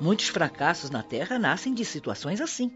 Muitos 0.00 0.28
fracassos 0.28 0.90
na 0.90 1.02
Terra 1.02 1.36
nascem 1.36 1.74
de 1.74 1.84
situações 1.84 2.40
assim. 2.40 2.70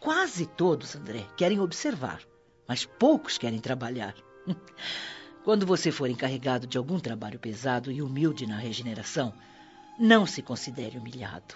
Quase 0.00 0.46
todos, 0.46 0.96
André, 0.96 1.28
querem 1.36 1.60
observar, 1.60 2.20
mas 2.66 2.84
poucos 2.84 3.38
querem 3.38 3.60
trabalhar. 3.60 4.16
Quando 5.44 5.64
você 5.64 5.92
for 5.92 6.10
encarregado 6.10 6.66
de 6.66 6.76
algum 6.76 6.98
trabalho 6.98 7.38
pesado 7.38 7.92
e 7.92 8.02
humilde 8.02 8.48
na 8.48 8.56
regeneração, 8.56 9.32
não 9.98 10.26
se 10.26 10.42
considere 10.42 10.98
humilhado. 10.98 11.54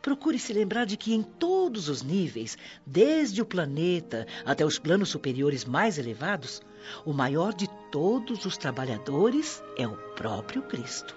Procure 0.00 0.38
se 0.38 0.52
lembrar 0.52 0.86
de 0.86 0.96
que 0.96 1.12
em 1.12 1.22
todos 1.22 1.88
os 1.88 2.02
níveis, 2.02 2.56
desde 2.86 3.42
o 3.42 3.46
planeta 3.46 4.26
até 4.46 4.64
os 4.64 4.78
planos 4.78 5.10
superiores 5.10 5.64
mais 5.64 5.98
elevados, 5.98 6.62
o 7.04 7.12
maior 7.12 7.52
de 7.52 7.68
todos 7.90 8.46
os 8.46 8.56
trabalhadores 8.56 9.62
é 9.76 9.86
o 9.86 9.96
próprio 10.14 10.62
Cristo. 10.62 11.14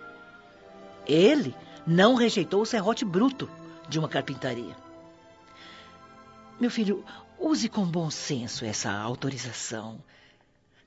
Ele 1.07 1.55
não 1.87 2.15
rejeitou 2.15 2.61
o 2.61 2.65
serrote 2.65 3.05
bruto 3.05 3.49
de 3.87 3.97
uma 3.97 4.09
carpintaria. 4.09 4.75
Meu 6.59 6.69
filho, 6.69 7.05
use 7.39 7.69
com 7.69 7.85
bom 7.85 8.09
senso 8.09 8.65
essa 8.65 8.91
autorização. 8.91 10.03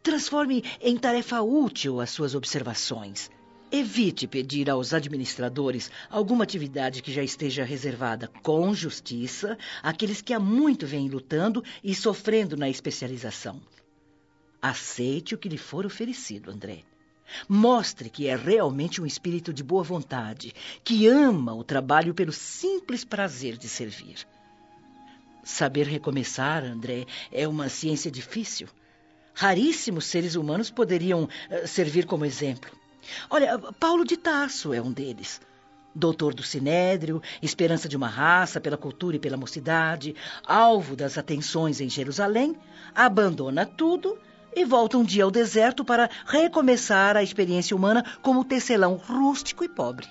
Transforme 0.02 0.62
em 0.80 0.96
tarefa 0.98 1.40
útil 1.40 2.00
as 2.00 2.10
suas 2.10 2.34
observações 2.34 3.30
Evite 3.70 4.28
pedir 4.28 4.70
aos 4.70 4.94
administradores 4.94 5.90
alguma 6.08 6.44
atividade 6.44 7.02
que 7.02 7.12
já 7.12 7.22
esteja 7.22 7.64
reservada 7.64 8.28
com 8.42 8.72
justiça 8.72 9.58
àqueles 9.82 10.22
que 10.22 10.32
há 10.32 10.38
muito 10.38 10.86
vêm 10.86 11.08
lutando 11.08 11.64
e 11.82 11.92
sofrendo 11.94 12.56
na 12.56 12.68
especialização. 12.68 13.60
Aceite 14.62 15.34
o 15.34 15.38
que 15.38 15.48
lhe 15.48 15.58
for 15.58 15.84
oferecido, 15.84 16.50
André. 16.50 16.84
Mostre 17.48 18.08
que 18.08 18.28
é 18.28 18.36
realmente 18.36 19.02
um 19.02 19.06
espírito 19.06 19.52
de 19.52 19.64
boa 19.64 19.82
vontade, 19.82 20.54
que 20.84 21.08
ama 21.08 21.52
o 21.52 21.64
trabalho 21.64 22.14
pelo 22.14 22.32
simples 22.32 23.04
prazer 23.04 23.56
de 23.56 23.68
servir. 23.68 24.26
Saber 25.42 25.86
recomeçar, 25.86 26.64
André, 26.64 27.04
é 27.32 27.48
uma 27.48 27.68
ciência 27.68 28.12
difícil. 28.12 28.68
Raríssimos 29.34 30.06
seres 30.06 30.36
humanos 30.36 30.70
poderiam 30.70 31.24
uh, 31.24 31.66
servir 31.66 32.06
como 32.06 32.24
exemplo. 32.24 32.70
Olha, 33.30 33.58
Paulo 33.78 34.04
de 34.04 34.16
Tarso 34.16 34.72
é 34.72 34.80
um 34.80 34.92
deles. 34.92 35.40
Doutor 35.94 36.34
do 36.34 36.42
Sinédrio, 36.42 37.22
esperança 37.40 37.88
de 37.88 37.96
uma 37.96 38.08
raça 38.08 38.60
pela 38.60 38.76
cultura 38.76 39.16
e 39.16 39.18
pela 39.18 39.36
mocidade, 39.36 40.14
alvo 40.46 40.94
das 40.94 41.16
atenções 41.16 41.80
em 41.80 41.88
Jerusalém, 41.88 42.54
abandona 42.94 43.64
tudo 43.64 44.18
e 44.54 44.64
volta 44.64 44.98
um 44.98 45.04
dia 45.04 45.24
ao 45.24 45.30
deserto 45.30 45.84
para 45.84 46.10
recomeçar 46.26 47.16
a 47.16 47.22
experiência 47.22 47.76
humana 47.76 48.04
como 48.22 48.44
tecelão 48.44 48.94
rústico 48.94 49.64
e 49.64 49.68
pobre. 49.68 50.06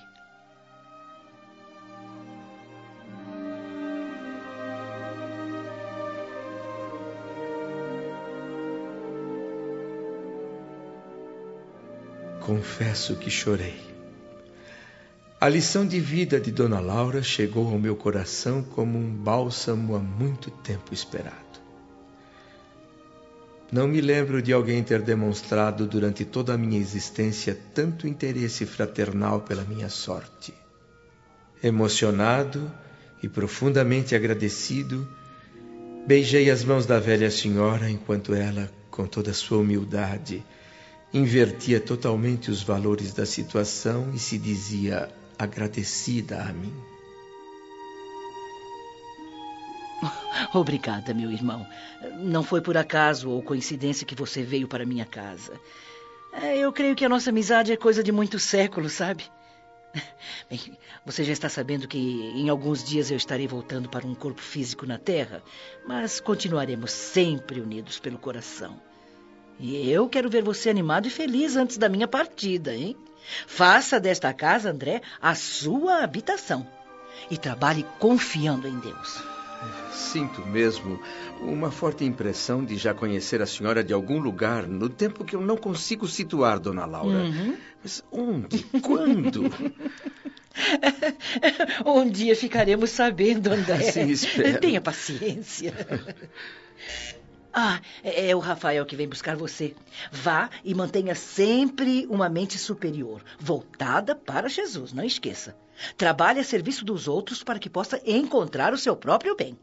Confesso 12.46 13.16
que 13.16 13.28
chorei. 13.28 13.74
A 15.40 15.48
lição 15.48 15.84
de 15.84 15.98
vida 15.98 16.38
de 16.38 16.52
Dona 16.52 16.78
Laura 16.78 17.20
chegou 17.20 17.66
ao 17.66 17.76
meu 17.76 17.96
coração 17.96 18.62
como 18.62 18.96
um 18.96 19.10
bálsamo 19.12 19.96
há 19.96 19.98
muito 19.98 20.48
tempo 20.48 20.94
esperado. 20.94 21.34
Não 23.72 23.88
me 23.88 24.00
lembro 24.00 24.40
de 24.40 24.52
alguém 24.52 24.80
ter 24.84 25.02
demonstrado 25.02 25.88
durante 25.88 26.24
toda 26.24 26.54
a 26.54 26.56
minha 26.56 26.78
existência 26.78 27.58
tanto 27.74 28.06
interesse 28.06 28.64
fraternal 28.64 29.40
pela 29.40 29.64
minha 29.64 29.88
sorte. 29.88 30.54
Emocionado 31.60 32.70
e 33.24 33.28
profundamente 33.28 34.14
agradecido, 34.14 35.04
beijei 36.06 36.48
as 36.48 36.62
mãos 36.62 36.86
da 36.86 37.00
velha 37.00 37.28
senhora 37.28 37.90
enquanto 37.90 38.32
ela, 38.32 38.70
com 38.88 39.04
toda 39.04 39.34
sua 39.34 39.58
humildade, 39.58 40.44
invertia 41.16 41.80
totalmente 41.80 42.50
os 42.50 42.62
valores 42.62 43.12
da 43.12 43.24
situação 43.24 44.12
e 44.14 44.18
se 44.18 44.38
dizia 44.38 45.08
agradecida 45.38 46.42
a 46.42 46.52
mim. 46.52 46.74
Obrigada, 50.52 51.14
meu 51.14 51.30
irmão. 51.30 51.66
Não 52.18 52.42
foi 52.42 52.60
por 52.60 52.76
acaso 52.76 53.30
ou 53.30 53.42
coincidência 53.42 54.06
que 54.06 54.14
você 54.14 54.42
veio 54.42 54.68
para 54.68 54.84
minha 54.84 55.06
casa. 55.06 55.58
É, 56.32 56.58
eu 56.58 56.70
creio 56.72 56.94
que 56.94 57.04
a 57.04 57.08
nossa 57.08 57.30
amizade 57.30 57.72
é 57.72 57.76
coisa 57.76 58.02
de 58.02 58.12
muitos 58.12 58.44
séculos, 58.44 58.92
sabe? 58.92 59.24
Bem, 60.50 60.60
você 61.04 61.24
já 61.24 61.32
está 61.32 61.48
sabendo 61.48 61.88
que 61.88 61.98
em 61.98 62.50
alguns 62.50 62.84
dias 62.84 63.10
eu 63.10 63.16
estarei 63.16 63.48
voltando 63.48 63.88
para 63.88 64.06
um 64.06 64.14
corpo 64.14 64.42
físico 64.42 64.84
na 64.84 64.98
Terra, 64.98 65.42
mas 65.86 66.20
continuaremos 66.20 66.90
sempre 66.90 67.58
unidos 67.58 67.98
pelo 67.98 68.18
coração. 68.18 68.78
E 69.58 69.90
eu 69.90 70.08
quero 70.08 70.28
ver 70.28 70.42
você 70.42 70.68
animado 70.68 71.06
e 71.06 71.10
feliz 71.10 71.56
antes 71.56 71.78
da 71.78 71.88
minha 71.88 72.06
partida, 72.06 72.74
hein? 72.74 72.96
Faça 73.46 73.98
desta 73.98 74.32
casa, 74.32 74.70
André, 74.70 75.00
a 75.20 75.34
sua 75.34 76.02
habitação. 76.02 76.66
E 77.30 77.36
trabalhe 77.36 77.84
confiando 77.98 78.68
em 78.68 78.78
Deus. 78.78 79.22
Sinto 79.90 80.46
mesmo 80.46 81.00
uma 81.40 81.70
forte 81.70 82.04
impressão 82.04 82.64
de 82.64 82.76
já 82.76 82.92
conhecer 82.92 83.40
a 83.40 83.46
senhora 83.46 83.82
de 83.82 83.92
algum 83.92 84.18
lugar, 84.18 84.66
no 84.66 84.88
tempo 84.88 85.24
que 85.24 85.34
eu 85.34 85.40
não 85.40 85.56
consigo 85.56 86.06
situar, 86.06 86.60
dona 86.60 86.84
Laura. 86.84 87.24
Uhum. 87.24 87.56
Mas 87.82 88.04
onde? 88.12 88.62
Quando? 88.82 89.44
um 91.84 92.08
dia 92.08 92.36
ficaremos 92.36 92.90
sabendo, 92.90 93.50
André. 93.50 93.90
Sim, 93.90 94.10
espero. 94.10 94.60
Tenha 94.60 94.80
paciência. 94.80 95.74
Ah, 97.58 97.80
é, 98.04 98.28
é 98.28 98.36
o 98.36 98.38
Rafael 98.38 98.84
que 98.84 98.94
vem 98.94 99.08
buscar 99.08 99.34
você. 99.34 99.74
Vá 100.12 100.50
e 100.62 100.74
mantenha 100.74 101.14
sempre 101.14 102.06
uma 102.10 102.28
mente 102.28 102.58
superior, 102.58 103.22
voltada 103.40 104.14
para 104.14 104.46
Jesus, 104.46 104.92
não 104.92 105.02
esqueça. 105.02 105.56
Trabalhe 105.96 106.38
a 106.38 106.44
serviço 106.44 106.84
dos 106.84 107.08
outros 107.08 107.42
para 107.42 107.58
que 107.58 107.70
possa 107.70 107.98
encontrar 108.04 108.74
o 108.74 108.76
seu 108.76 108.94
próprio 108.94 109.34
bem. 109.34 109.56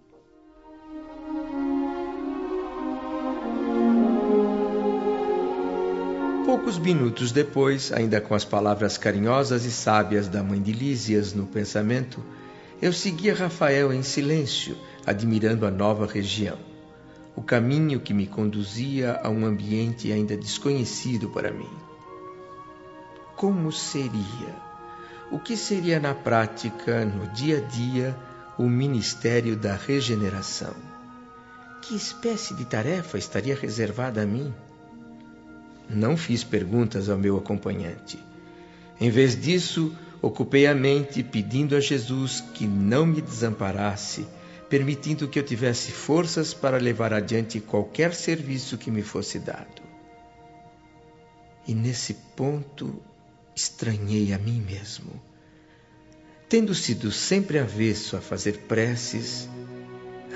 Poucos 6.48 6.80
minutos 6.80 7.32
depois, 7.32 7.94
ainda 7.94 8.20
com 8.20 8.34
as 8.34 8.44
palavras 8.44 8.98
carinhosas 8.98 9.66
e 9.66 9.72
sábias 9.72 10.28
da 10.28 10.42
mãe 10.42 10.60
de 10.60 10.72
Lísias 10.72 11.32
no 11.32 11.46
pensamento, 11.46 12.26
Eu 12.82 12.92
seguia 12.92 13.36
Rafael 13.36 13.94
em 13.94 14.02
silêncio, 14.02 14.76
admirando 15.06 15.66
a 15.66 15.72
nova 15.72 16.08
região, 16.08 16.58
o 17.36 17.42
caminho 17.42 18.00
que 18.00 18.14
me 18.14 18.28
conduzia 18.28 19.20
a 19.24 19.30
um 19.30 19.46
ambiente 19.46 20.12
ainda 20.12 20.38
desconhecido 20.38 21.30
para 21.30 21.52
mim. 21.52 21.70
Como 23.36 23.72
seria? 23.72 24.56
O 25.32 25.40
que 25.40 25.58
seria 25.58 26.00
na 26.00 26.14
prática, 26.14 27.04
no 27.04 27.28
dia 27.34 27.58
a 27.58 27.62
dia, 27.62 28.16
o 28.58 28.64
ministério 28.64 29.56
da 29.56 29.76
regeneração? 29.76 30.76
Que 31.82 31.96
espécie 31.96 32.54
de 32.54 32.66
tarefa 32.66 33.18
estaria 33.18 33.56
reservada 33.56 34.22
a 34.22 34.26
mim? 34.26 34.54
Não 35.90 36.16
fiz 36.16 36.44
perguntas 36.44 37.10
ao 37.10 37.18
meu 37.18 37.38
acompanhante. 37.38 38.18
Em 39.02 39.10
vez 39.10 39.36
disso, 39.40 39.94
ocupei 40.22 40.68
a 40.68 40.74
mente 40.74 41.22
pedindo 41.24 41.76
a 41.76 41.80
Jesus 41.80 42.42
que 42.54 42.66
não 42.66 43.06
me 43.06 43.22
desamparasse, 43.22 44.26
permitindo 44.74 45.28
que 45.28 45.38
eu 45.38 45.44
tivesse 45.44 45.92
forças 45.92 46.52
para 46.52 46.78
levar 46.78 47.14
adiante 47.14 47.60
qualquer 47.60 48.12
serviço 48.12 48.76
que 48.76 48.90
me 48.90 49.04
fosse 49.04 49.38
dado. 49.38 49.84
E 51.68 51.76
nesse 51.76 52.16
ponto 52.36 53.00
estranhei 53.56 54.34
a 54.34 54.40
mim 54.40 54.60
mesmo. 54.62 55.22
Tendo 56.50 56.74
sido 56.74 57.12
sempre 57.12 57.60
avesso 57.60 58.18
a 58.18 58.20
fazer 58.20 58.62
preces, 58.62 59.48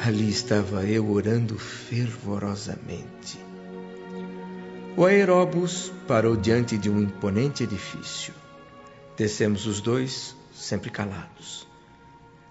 ali 0.06 0.30
estava 0.30 0.86
eu 0.86 1.10
orando 1.10 1.58
fervorosamente. 1.58 3.40
O 4.96 5.04
aeróbus 5.04 5.92
parou 6.08 6.38
diante 6.38 6.78
de 6.78 6.92
um 6.92 7.02
imponente 7.02 7.64
edifício. 7.64 8.36
Descemos 9.18 9.66
os 9.66 9.82
dois, 9.82 10.36
sempre 10.54 10.92
calados. 10.92 11.67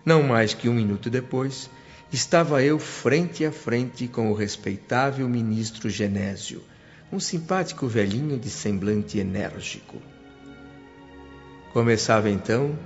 Não 0.06 0.22
mais 0.22 0.54
que 0.54 0.68
um 0.68 0.74
minuto 0.74 1.10
depois, 1.10 1.68
estava 2.12 2.62
eu 2.62 2.78
frente 2.78 3.44
a 3.44 3.50
frente 3.50 4.06
com 4.06 4.30
o 4.30 4.34
respeitável 4.34 5.28
ministro 5.28 5.90
Genésio, 5.90 6.62
um 7.12 7.18
simpático 7.18 7.88
velhinho 7.88 8.38
de 8.38 8.48
semblante 8.48 9.18
enérgico. 9.18 10.00
Começava 11.72 12.30
então 12.30 12.78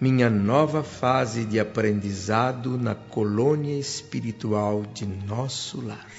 minha 0.00 0.28
nova 0.28 0.82
fase 0.82 1.44
de 1.44 1.60
aprendizado 1.60 2.76
na 2.76 2.96
colônia 2.96 3.78
espiritual 3.78 4.82
de 4.92 5.06
nosso 5.06 5.80
lar. 5.80 6.10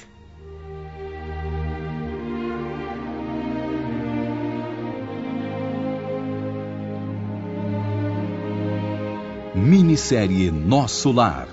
Minissérie 9.65 10.52
Nosso 10.52 11.10
Lar. 11.13 11.47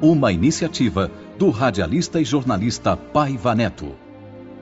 Uma 0.00 0.30
iniciativa 0.30 1.10
do 1.36 1.50
radialista 1.50 2.20
e 2.20 2.24
jornalista 2.24 2.96
Paiva 2.96 3.52
Neto. 3.52 3.96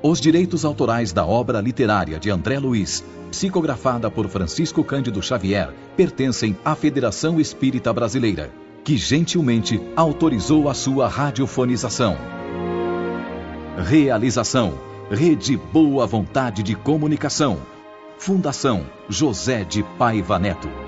Os 0.03 0.19
direitos 0.19 0.65
autorais 0.65 1.13
da 1.13 1.27
obra 1.27 1.61
literária 1.61 2.19
de 2.19 2.31
André 2.31 2.59
Luiz, 2.59 3.05
psicografada 3.31 4.11
por 4.11 4.27
Francisco 4.29 4.83
Cândido 4.83 5.21
Xavier, 5.21 5.75
pertencem 5.95 6.57
à 6.65 6.75
Federação 6.75 7.39
Espírita 7.39 7.93
Brasileira, 7.93 8.51
que 8.83 8.97
gentilmente 8.97 9.79
autorizou 9.95 10.67
a 10.67 10.73
sua 10.73 11.07
radiofonização. 11.07 12.17
Realização: 13.77 14.73
Rede 15.11 15.55
Boa 15.55 16.07
Vontade 16.07 16.63
de 16.63 16.75
Comunicação. 16.75 17.59
Fundação 18.17 18.87
José 19.07 19.65
de 19.65 19.83
Paiva 19.83 20.39
Neto. 20.39 20.86